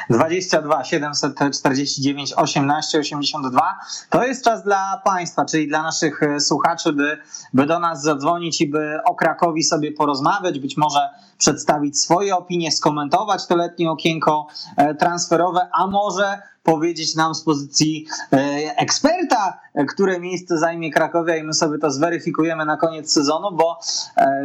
[0.10, 3.78] 22 749 18 82
[4.10, 7.18] to jest czas dla Państwa, czyli dla naszych e, słuchaczy, by,
[7.54, 12.72] by do nas zadzwonić i by o Krakowi sobie porozmawiać, być może przedstawić swoje opinie,
[12.72, 18.38] skomentować to letnie okienko e, transferowe, a może powiedzieć nam z pozycji e,
[18.78, 23.80] eksperta, które miejsce zajmie Krakowia i my sobie to zweryfikujemy na koniec sezonu, bo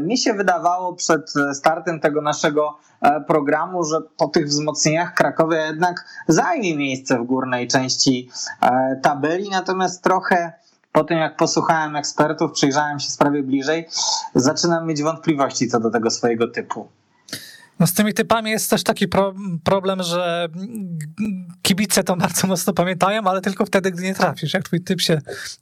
[0.03, 2.79] mi się wydawało przed startem tego naszego
[3.27, 8.31] programu, że po tych wzmocnieniach Krakowia jednak zajmie miejsce w górnej części
[9.03, 10.53] tabeli, natomiast trochę
[10.95, 13.89] po tym jak posłuchałem ekspertów, przyjrzałem się sprawie bliżej,
[14.35, 16.89] zaczynam mieć wątpliwości co do tego swojego typu.
[17.81, 20.49] No z tymi typami jest też taki pro, problem, że
[21.63, 24.55] kibice to bardzo mocno pamiętają, ale tylko wtedy, gdy nie trafisz.
[24.55, 25.21] Jak twój typ się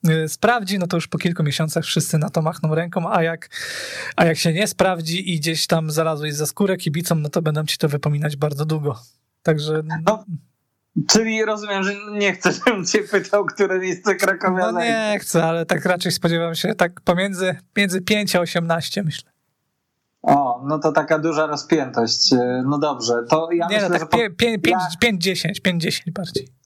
[0.09, 3.49] y, sprawdzi, no to już po kilku miesiącach wszyscy na to machną ręką, a jak,
[4.17, 7.65] a jak się nie sprawdzi i gdzieś tam znalazłeś za skórę kibicom, no to będą
[7.65, 8.99] ci to wypominać bardzo długo.
[9.43, 9.83] Także...
[10.07, 10.25] No.
[11.09, 15.67] Czyli rozumiem, że nie chcę, żebym cię pytał, które miejsce Krakowia No nie chcę, ale
[15.67, 19.32] tak raczej spodziewam się tak pomiędzy między 5 a 18 myślę.
[20.23, 22.33] O, no to taka duża rozpiętość.
[22.33, 24.31] E, no dobrze, to ja nie, myślę, no tak że...
[25.13, 26.62] 5-10, 5-10 bardziej.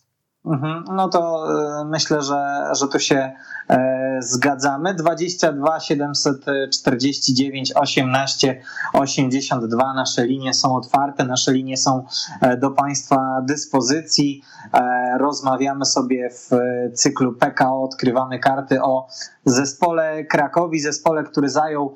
[0.47, 1.47] Mhm, no to
[1.83, 3.33] y, myślę, że, że tu się
[3.71, 4.95] e, zgadzamy.
[4.95, 12.05] 22 749 18 82 nasze linie są otwarte, nasze linie są
[12.41, 14.43] e, do Państwa dyspozycji.
[14.75, 16.51] E, rozmawiamy sobie w
[16.95, 19.09] cyklu PKO, odkrywamy karty o
[19.45, 21.95] zespole Krakowi, zespole, który zajął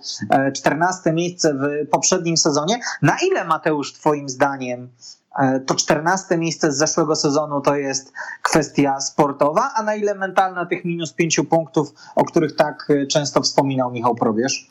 [0.55, 2.81] 14 miejsce w poprzednim sezonie.
[3.03, 4.89] Na ile Mateusz, Twoim zdaniem,
[5.67, 8.13] to 14 miejsce z zeszłego sezonu to jest
[8.43, 13.41] kwestia sportowa, a na ile mentalna tych minus 5 punktów, o których tak e, często
[13.43, 14.71] wspominał Michał Probierz?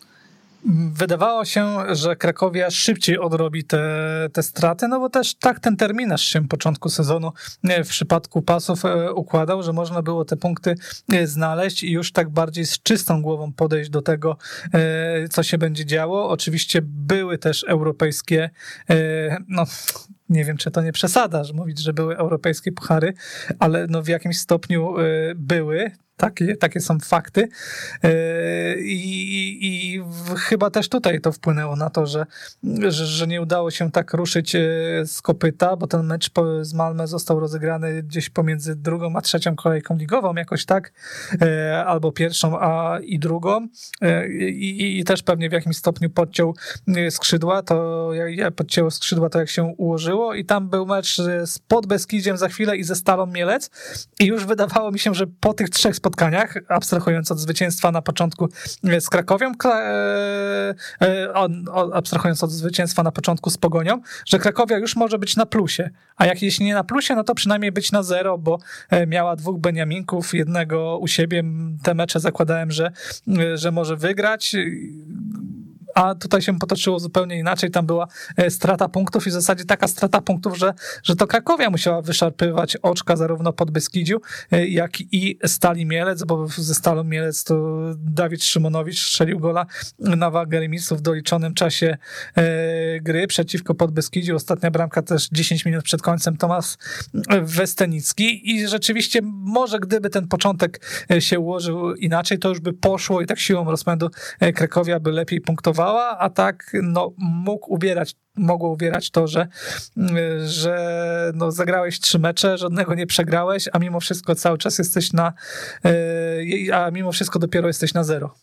[0.93, 3.79] Wydawało się, że Krakowia szybciej odrobi te,
[4.33, 7.31] te straty, no bo też tak ten terminarz się początku sezonu
[7.63, 10.75] w przypadku pasów e, układał, że można było te punkty
[11.25, 14.37] znaleźć i już tak bardziej z czystą głową podejść do tego,
[15.31, 16.29] co się będzie działo.
[16.29, 18.49] Oczywiście były też europejskie,
[19.47, 19.65] no
[20.29, 23.13] nie wiem, czy to nie przesada, że mówić, że były europejskie puchary,
[23.59, 25.91] ale no w jakimś stopniu y, były.
[26.19, 27.49] Takie, takie są fakty.
[28.05, 28.09] Y,
[28.81, 30.01] I, I,
[30.37, 32.25] chyba też tutaj to wpłynęło na to, że,
[32.63, 34.59] że, że, nie udało się tak ruszyć y,
[35.05, 36.29] z kopyta, bo ten mecz
[36.61, 40.93] z Malmę został rozegrany gdzieś pomiędzy drugą a trzecią kolejką ligową, jakoś tak,
[41.85, 43.67] albo pierwszą a i drugą.
[44.49, 46.55] I, i też pewnie w jakimś stopniu podciął
[47.09, 52.37] skrzydła, to jak podcięło skrzydła, to jak się ułożyło i tam był mecz z Podbeskidziem
[52.37, 53.71] za chwilę i ze Stalą Mielec
[54.19, 56.08] i już wydawało mi się, że po tych trzech spotkaniach,
[56.67, 58.49] abstrahując od zwycięstwa na początku
[58.99, 61.33] z Krakowią, e, e,
[61.93, 66.25] abstrahując od zwycięstwa na początku z Pogonią, że Krakowia już może być na plusie, a
[66.25, 69.59] jak jeśli nie na plusie, no to przynajmniej być na zero, bo e, miała dwóch
[69.59, 71.43] Beniaminków, jednego u siebie,
[71.83, 72.91] te mecze zakładałem, że,
[73.55, 74.55] że może wygrać
[75.95, 77.71] a tutaj się potoczyło zupełnie inaczej.
[77.71, 80.73] Tam była e, strata punktów i w zasadzie taka strata punktów, że,
[81.03, 84.21] że to Krakowia musiała wyszarpywać oczka zarówno pod Beskidziu,
[84.51, 89.65] e, jak i Stali Mielec, bo ze Stalą Mielec to Dawid Szymonowicz strzelił gola
[89.99, 91.97] na wagę remisu w doliczonym czasie
[92.35, 94.35] e, gry przeciwko Podbeskidziu.
[94.35, 96.75] Ostatnia bramka też 10 minut przed końcem Tomasz
[97.41, 100.85] Westenicki i rzeczywiście może gdyby ten początek
[101.19, 104.09] się ułożył inaczej, to już by poszło i tak siłą rozpędu
[104.55, 109.47] Krakowia by lepiej punktował a tak no, mógł ubierać mogło ubierać to, że,
[110.45, 115.33] że no, zagrałeś trzy mecze, żadnego nie przegrałeś, a mimo wszystko cały czas jesteś na,
[116.73, 118.35] a mimo wszystko dopiero jesteś na zero.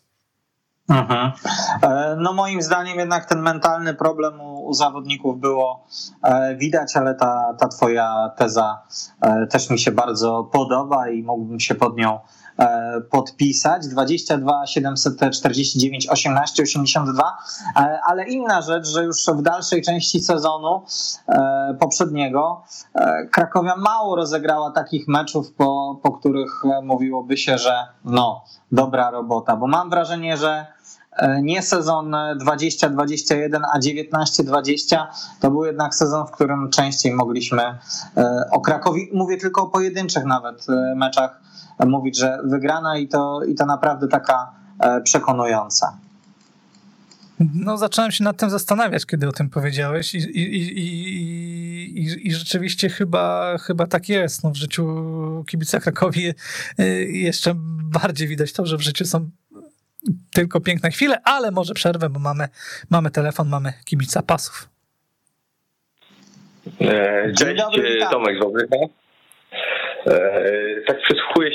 [0.89, 1.33] Mhm.
[1.83, 5.87] E, no moim zdaniem jednak ten mentalny problem u, u, zawodników było
[6.23, 8.83] e, widać, ale ta, ta twoja teza
[9.21, 12.21] e, też mi się bardzo podoba i mógłbym się pod nią
[13.11, 13.89] podpisać.
[13.89, 17.39] 22 749 18 82,
[18.07, 20.83] ale inna rzecz, że już w dalszej części sezonu
[21.81, 22.63] poprzedniego
[23.33, 29.67] Krakowia mało rozegrała takich meczów, po, po których mówiłoby się, że no, dobra robota, bo
[29.67, 30.77] mam wrażenie, że
[31.17, 35.07] E, nie sezon 20-21, a 19-20
[35.41, 37.79] to był jednak sezon, w którym częściej mogliśmy e,
[38.51, 41.41] o Krakowi, mówię tylko o pojedynczych nawet e, meczach,
[41.87, 44.53] mówić, że wygrana i to, i to naprawdę taka
[45.05, 45.99] przekonująca.
[47.55, 50.79] No, zacząłem się nad tym zastanawiać, kiedy o tym powiedziałeś, i, i, i,
[51.99, 54.45] i, i rzeczywiście chyba, chyba tak jest.
[54.45, 56.33] No, w życiu kibica Krakowi
[57.09, 57.53] jeszcze
[57.93, 59.31] bardziej widać to, że w życiu są
[60.33, 62.49] tylko piękne chwile, ale może przerwę, bo mamy,
[62.91, 64.69] mamy telefon, mamy kibica pasów.
[66.81, 68.77] E, cześć, dobry, Tomek z Wałbrzycha.
[70.07, 70.97] E, tak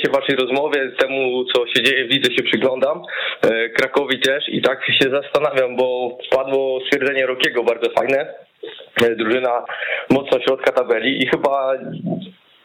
[0.02, 3.02] się waszej rozmowie, temu co się dzieje, widzę, się przyglądam.
[3.42, 8.34] E, Krakowi też i tak się zastanawiam, bo padło stwierdzenie Rokiego bardzo fajne.
[9.16, 9.64] Drużyna
[10.10, 11.72] mocno środka tabeli i chyba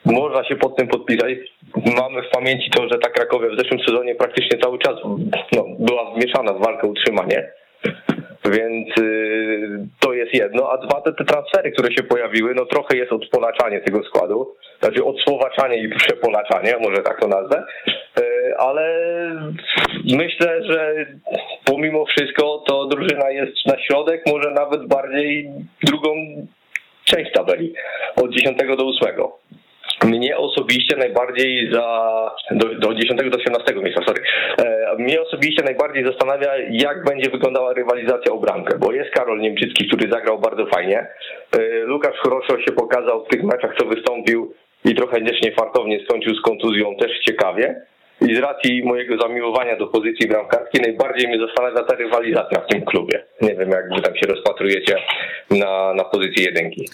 [0.05, 1.29] można się pod tym podpisać.
[1.75, 4.95] Mamy w pamięci to, że ta Krakowia w zeszłym sezonie praktycznie cały czas
[5.55, 7.51] no, była wmieszana w walkę utrzymanie.
[8.51, 12.97] Więc y, to jest jedno, a dwa te, te transfery, które się pojawiły, no trochę
[12.97, 17.63] jest odpolaczanie tego składu, znaczy odsłowaczanie i przepolaczanie, może tak to nazwę,
[18.19, 18.95] y, ale
[20.13, 21.05] myślę, że
[21.65, 25.49] pomimo wszystko to drużyna jest na środek, może nawet bardziej
[25.83, 26.15] drugą
[27.05, 27.73] część tabeli,
[28.15, 29.15] od 10 do 8.
[30.05, 32.31] Mnie osobiście najbardziej za.
[32.51, 34.21] Do, do 10 do 18 miejsca, sorry.
[34.91, 39.87] E, mnie osobiście najbardziej zastanawia, jak będzie wyglądała rywalizacja o bramkę, bo jest Karol Niemczycki,
[39.87, 41.07] który zagrał bardzo fajnie.
[41.57, 44.53] E, Lukasz Chroszo się pokazał w tych meczach, co wystąpił
[44.85, 47.81] i trochę niefartownie skończył z kontuzją, też ciekawie.
[48.21, 52.85] I z racji mojego zamiłowania do pozycji bramkarskiej najbardziej mnie zastanawia ta rywalizacja w tym
[52.85, 53.23] klubie.
[53.41, 54.95] Nie wiem, jak wy tam się rozpatrujecie
[55.51, 56.85] na, na pozycji jedynki.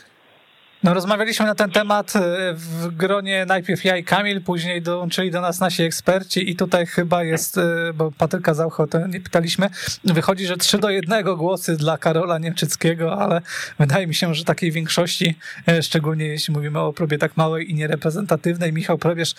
[0.84, 2.20] No, rozmawialiśmy na ten temat e,
[2.54, 7.24] w gronie najpierw ja i Kamil, później dołączyli do nas nasi eksperci i tutaj chyba
[7.24, 9.70] jest, e, bo Patryka Zaucho to nie pytaliśmy,
[10.04, 13.42] wychodzi, że 3 do 1 głosy dla Karola Niemczyckiego, ale
[13.80, 15.36] wydaje mi się, że takiej większości,
[15.68, 19.36] e, szczególnie jeśli mówimy o próbie tak małej i niereprezentatywnej, Michał Probierz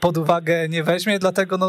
[0.00, 1.68] pod uwagę nie weźmie, dlatego no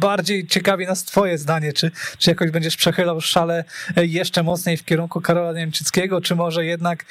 [0.00, 3.64] bardziej ciekawi nas twoje zdanie, czy, czy jakoś będziesz przechylał szale
[3.96, 7.04] jeszcze mocniej w kierunku Karola Niemczyckiego, czy może jednak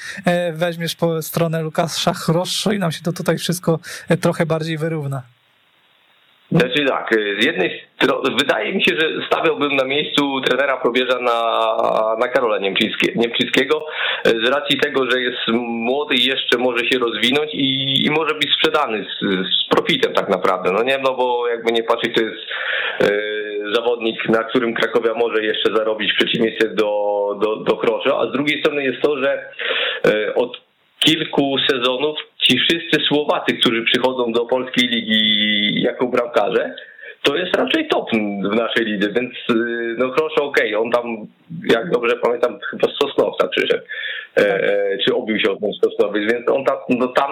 [0.52, 5.22] weźmiesz po stronę Lukasza Chroszo i nam się to tutaj wszystko e, trochę bardziej wyrówna.
[6.52, 11.18] Znaczy tak, e, z jednej strony wydaje mi się, że stawiałbym na miejscu trenera probierza
[11.18, 11.36] na,
[12.18, 12.58] na Karola
[13.14, 13.86] Niemczyckiego
[14.24, 18.34] e, z racji tego, że jest młody i jeszcze może się rozwinąć i, i może
[18.34, 20.72] być sprzedany z, z, profitem tak naprawdę.
[20.72, 22.42] No nie, no bo jakby nie patrzeć, to jest
[23.74, 26.90] zawodnik, na którym Krakowia może jeszcze zarobić w przeciwieństwie do,
[27.42, 29.52] do, do Krosza, a z drugiej strony jest to, że
[30.34, 30.71] od
[31.04, 36.74] kilku sezonów ci wszyscy Słowacy, którzy przychodzą do polskiej ligi jako bramkarze,
[37.22, 38.10] to jest raczej top
[38.52, 39.54] w naszej lidze, więc y,
[39.98, 41.26] no proszę, okej, okay, on tam,
[41.70, 43.82] jak dobrze pamiętam, chyba z Sosnowca przyszedł,
[44.34, 44.62] e, tak.
[44.62, 47.30] e, czy obił się od Sosnowiec, więc on tam, no tam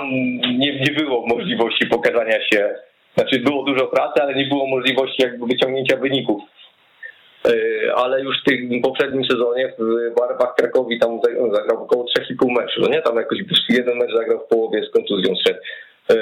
[0.58, 2.74] nie, nie było możliwości pokazania się,
[3.14, 6.42] znaczy było dużo pracy, ale nie było możliwości jakby wyciągnięcia wyników
[7.96, 11.20] ale już w tym poprzednim sezonie w Barwach Krakowi tam
[11.52, 13.02] zagrał około 3,5 meczu, no nie?
[13.02, 13.38] Tam jakoś
[13.68, 15.60] jeden mecz zagrał w połowie z kontuzją szedł.
[16.10, 16.16] E,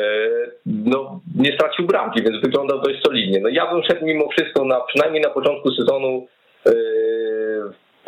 [0.66, 3.40] no, nie stracił bramki, więc wyglądał dość solidnie.
[3.40, 6.26] No ja bym szedł mimo wszystko na, przynajmniej na początku sezonu
[6.66, 6.72] e,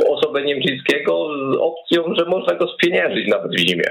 [0.07, 3.85] osobę Niemczyckiego z opcją, że można go spieniężyć nawet w zimie.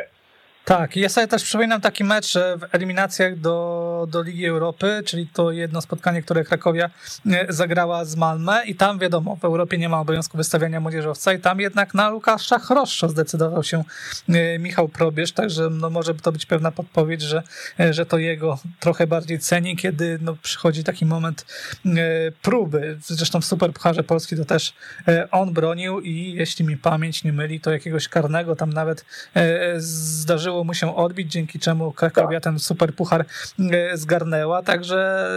[0.65, 5.51] Tak, ja sobie też przypominam taki mecz w eliminacjach do, do Ligi Europy, czyli to
[5.51, 6.89] jedno spotkanie, które Krakowia
[7.31, 11.39] e, zagrała z Malmę i tam wiadomo, w Europie nie ma obowiązku wystawiania młodzieżowca i
[11.39, 13.83] tam jednak na Łukasza Chroszczo zdecydował się
[14.29, 17.43] e, Michał Probierz, także no może to być pewna podpowiedź, że,
[17.79, 21.45] e, że to jego trochę bardziej ceni, kiedy no przychodzi taki moment
[22.41, 22.97] próby.
[23.01, 24.73] Zresztą w Superpucharze Polski to też
[25.31, 29.05] on bronił i jeśli mi pamięć nie myli, to jakiegoś karnego tam nawet
[29.77, 33.25] zdarzyło zdarzyło mu się odbić, dzięki czemu Krakowia ten super puchar
[33.93, 35.29] zgarnęła, także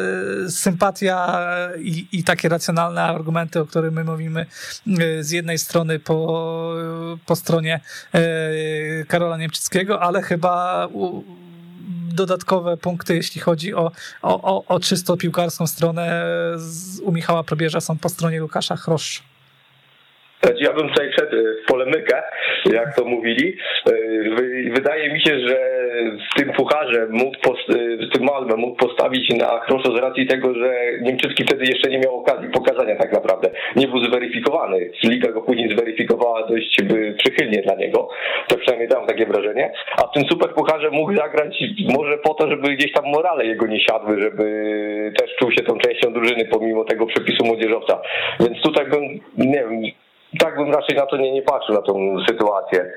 [0.48, 1.42] sympatia
[1.78, 4.46] i, i takie racjonalne argumenty, o których my mówimy
[5.20, 6.74] z jednej strony po,
[7.26, 7.80] po stronie
[9.08, 10.88] Karola Niemczyckiego, ale chyba
[12.12, 16.24] dodatkowe punkty, jeśli chodzi o, o, o czysto piłkarską stronę
[17.02, 19.31] u Michała Probierza są po stronie Łukasza Chroszcza.
[20.44, 22.22] Znaczy, ja bym tutaj wszedł w polemikę,
[22.72, 23.56] jak to mówili.
[24.72, 25.56] Wydaje mi się, że
[26.32, 27.36] w tym pucharze mógł,
[28.08, 31.98] w tym Malmę mógł postawić na Chroszo z racji tego, że Niemczycki wtedy jeszcze nie
[31.98, 33.50] miał okazji pokazania tak naprawdę.
[33.76, 34.90] Nie był zweryfikowany.
[35.04, 36.76] Liga go później zweryfikowała dość
[37.18, 38.08] przychylnie dla niego.
[38.48, 39.72] To przynajmniej dałem takie wrażenie.
[39.96, 41.64] A w tym super pucharze mógł zagrać
[41.98, 44.44] może po to, żeby gdzieś tam morale jego nie siadły, żeby
[45.18, 48.02] też czuł się tą częścią drużyny pomimo tego przepisu młodzieżowca.
[48.40, 49.02] Więc tutaj bym,
[49.36, 49.82] nie wiem,
[50.38, 52.92] tak bym raczej na to nie, nie patrzył, na tą sytuację.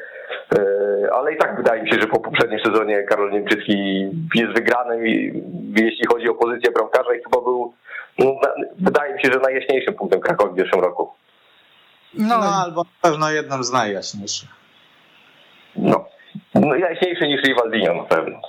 [0.58, 5.06] E, ale i tak wydaje mi się, że po poprzednim sezonie Karol Niemczycki jest wygranym,
[5.76, 7.74] jeśli chodzi o pozycję bramkarza i chyba był,
[8.20, 8.40] no,
[8.80, 11.14] wydaje mi się, że najjaśniejszym punktem Krakowi w zeszłym roku.
[12.14, 14.50] No, no albo na pewno jednym z najjaśniejszych.
[15.76, 16.06] No.
[16.56, 18.42] No, jaśniejszy niż Rivaldinho na pewno.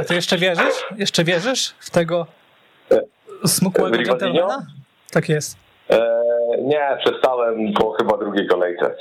[0.00, 0.84] A ty jeszcze wierzysz?
[0.96, 2.26] Jeszcze wierzysz w tego
[2.92, 3.00] e,
[3.48, 4.66] smukłego dżentelmena?
[5.12, 5.56] Tak jest.
[5.90, 6.16] E,
[6.62, 8.94] nie, przestałem po chyba drugiej kolejce.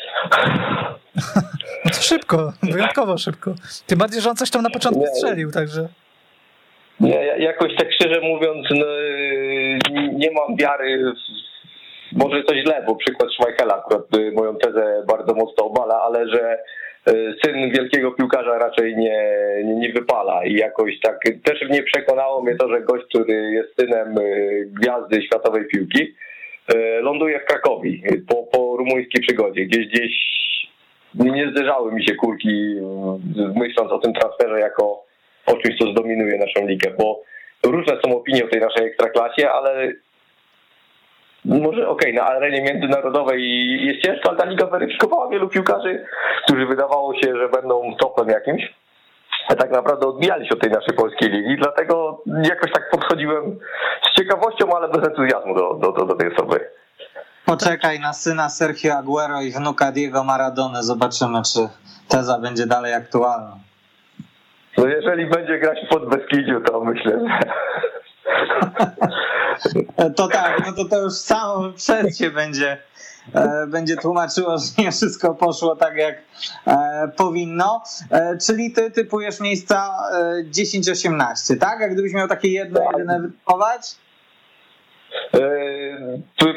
[1.86, 3.54] No to szybko, wyjątkowo szybko.
[3.88, 5.88] Tym bardziej, że on coś tam na początku nie, strzelił, także...
[7.00, 8.86] Nie, jakoś tak szczerze mówiąc, no,
[10.14, 11.14] nie mam wiary
[12.16, 14.04] może coś źle, bo przykład Schmeichela akurat
[14.34, 16.58] moją tezę bardzo mocno obala, ale że
[17.08, 17.14] e,
[17.46, 22.56] syn wielkiego piłkarza raczej nie, nie, nie, wypala i jakoś tak też nie przekonało mnie
[22.56, 24.16] to, że gość, który jest synem
[24.82, 26.16] gwiazdy światowej piłki,
[26.68, 29.66] E, ląduje w Krakowi po, po rumuńskiej przygodzie.
[29.66, 30.12] Gdzieś, gdzieś
[31.16, 32.76] nie zderzały mi się kurki
[33.56, 35.04] myśląc o tym transferze jako
[35.46, 37.22] o czymś, co zdominuje naszą ligę, bo
[37.66, 39.92] różne są opinie o tej naszej ekstraklasie, ale
[41.46, 43.42] może okej, okay, na arenie międzynarodowej
[43.86, 46.06] jest ciężko, ale ta liga weryfikowała wielu piłkarzy,
[46.46, 48.74] którzy wydawało się, że będą topem jakimś
[49.48, 53.60] tak naprawdę odbijali się od tej naszej polskiej ligi, dlatego jakoś tak podchodziłem
[54.12, 56.70] z ciekawością, ale bez entuzjazmu do, do, do, do tej osoby.
[57.46, 61.70] Poczekaj na syna Sergio Aguero i wnuka Diego Maradony, zobaczymy, czy
[62.08, 63.58] teza będzie dalej aktualna.
[64.78, 67.40] No jeżeli będzie grać pod Beskidziu, to myślę, że...
[70.16, 72.78] To tak, no to to już samo przez się będzie
[73.68, 76.16] będzie tłumaczyło, że nie wszystko poszło tak, jak
[76.68, 77.84] e, powinno.
[78.12, 79.90] E, czyli ty typujesz miejsca
[80.52, 81.80] 10-18, tak?
[81.80, 82.92] Jak gdybyś miał takie jedno, tak.
[82.92, 83.96] jedyne wytypować?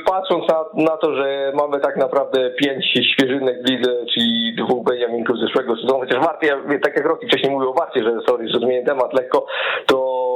[0.07, 5.37] Patrząc na, na, to, że mamy tak naprawdę pięć świeżynek w lidze, czyli dwóch Benjaminków
[5.37, 8.49] z zeszłego sezonu, chociaż Warty, ja, tak jak Rocky wcześniej mówił o Warcie, że sorry,
[8.49, 9.47] że zmienię temat lekko,
[9.87, 10.28] to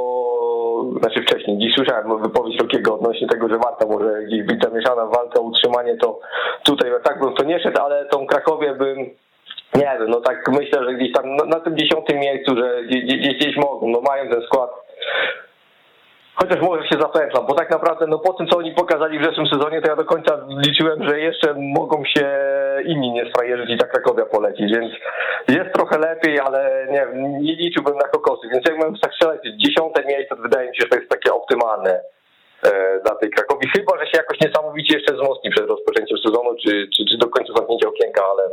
[0.91, 5.15] znaczy wcześniej, dziś słyszałem wypowiedź Rokiego odnośnie tego, że Warta może gdzieś być zamieszana w
[5.15, 6.21] walce o utrzymanie, to
[6.65, 8.99] tutaj tak bym to nie szedł, ale tą Krakowie bym
[9.75, 13.57] nie wiem, no tak myślę, że gdzieś tam na tym dziesiątym miejscu, że gdzieś, gdzieś
[13.57, 14.71] mogą, no mają ten skład
[16.35, 19.47] Chociaż może się zapętlam, bo tak naprawdę no po tym, co oni pokazali w zeszłym
[19.47, 22.27] sezonie, to ja do końca liczyłem, że jeszcze mogą się
[22.85, 24.93] inni nie sfrajerzyć i tak Krakowia polecić, więc
[25.49, 27.07] jest trochę lepiej, ale nie
[27.41, 30.83] nie liczyłbym na kokosy, więc jak mam tak strzelać dziesiąte miejsce, to wydaje mi się,
[30.83, 32.01] że to jest takie optymalne
[32.63, 36.89] e, dla tej Krakowi, chyba, że się jakoś niesamowicie jeszcze wzmocni przed rozpoczęciem sezonu, czy,
[36.97, 38.51] czy, czy do końca zamknięcia okienka, ale,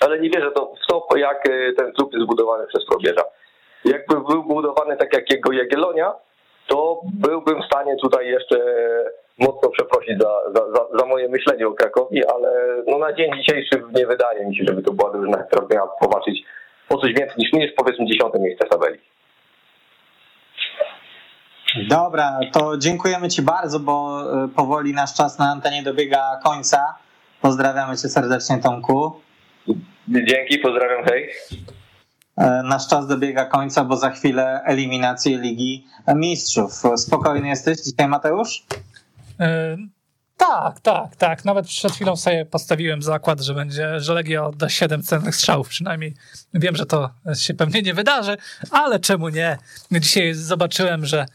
[0.00, 3.24] ale nie wierzę to w to, jak e, ten klub jest zbudowany przez Probierza.
[3.84, 6.14] Jakby był budowany tak jak jego Jagiellonia,
[6.66, 8.56] to byłbym w stanie tutaj jeszcze
[9.38, 13.82] mocno przeprosić za, za, za, za moje myślenie o Krakowi, ale no na dzień dzisiejszy
[13.94, 16.42] nie wydaje mi się, żeby to była drużyna, która miała popatrzeć
[16.88, 18.98] o coś więcej niż, niż powiedzmy dziesiąte miejsce w tabeli.
[21.88, 26.94] Dobra, to dziękujemy Ci bardzo, bo e, powoli nasz czas na antenie dobiega końca.
[27.40, 29.20] Pozdrawiamy Cię serdecznie, Tomku.
[30.08, 31.30] Dzięki, pozdrawiam, hej.
[32.36, 36.82] E, nasz czas dobiega końca, bo za chwilę eliminację Ligi Mistrzów.
[36.96, 38.64] Spokojny jesteś dzisiaj, Mateusz?
[39.40, 39.76] E,
[40.36, 41.44] tak, tak, tak.
[41.44, 46.14] Nawet przed chwilą sobie postawiłem zakład, że będzie, że Legia odda 7 cennych strzałów przynajmniej.
[46.54, 48.36] Wiem, że to się pewnie nie wydarzy,
[48.70, 49.58] ale czemu nie?
[49.92, 51.26] Dzisiaj zobaczyłem, że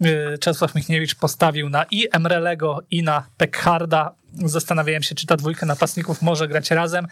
[0.00, 4.14] e, Czesław Michniewicz postawił na i Emrelego, i na Pekharda.
[4.34, 7.06] Zastanawiałem się, czy ta dwójka napastników może grać razem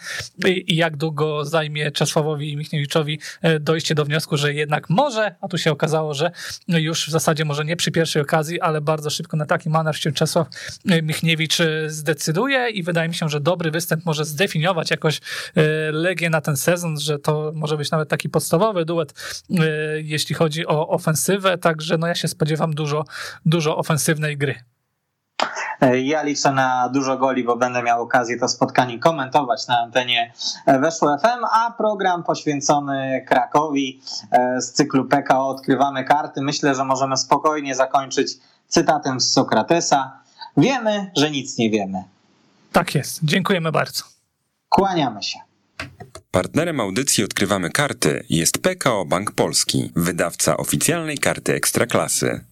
[0.45, 5.47] i, i jak długo zajmie Czesławowi Michniewiczowi e, dojście do wniosku, że jednak może, a
[5.47, 6.31] tu się okazało, że
[6.67, 10.11] już w zasadzie może nie przy pierwszej okazji, ale bardzo szybko na taki manewr się
[10.11, 10.47] Czesław
[10.89, 11.57] e, Michniewicz
[11.87, 15.21] zdecyduje i wydaje mi się, że dobry występ może zdefiniować jakoś
[15.91, 19.13] Legię na ten sezon, że to może być nawet taki podstawowy duet,
[20.03, 23.05] jeśli chodzi o ofensywę, także no ja się spodziewam dużo,
[23.45, 24.76] dużo ofensywnej gry.
[26.03, 30.33] Ja liczę na dużo goli, bo będę miał okazję to spotkanie komentować na antenie
[30.81, 34.01] Weszło FM, a program poświęcony Krakowi
[34.59, 36.41] z cyklu PKO Odkrywamy karty.
[36.41, 38.31] Myślę, że możemy spokojnie zakończyć
[38.67, 40.19] cytatem z Sokratesa.
[40.57, 42.03] Wiemy, że nic nie wiemy.
[42.71, 43.19] Tak jest.
[43.23, 44.03] Dziękujemy bardzo.
[44.69, 45.39] Kłaniamy się.
[46.31, 52.43] Partnerem audycji Odkrywamy Karty jest PKO Bank Polski, wydawca oficjalnej karty Ekstraklasy.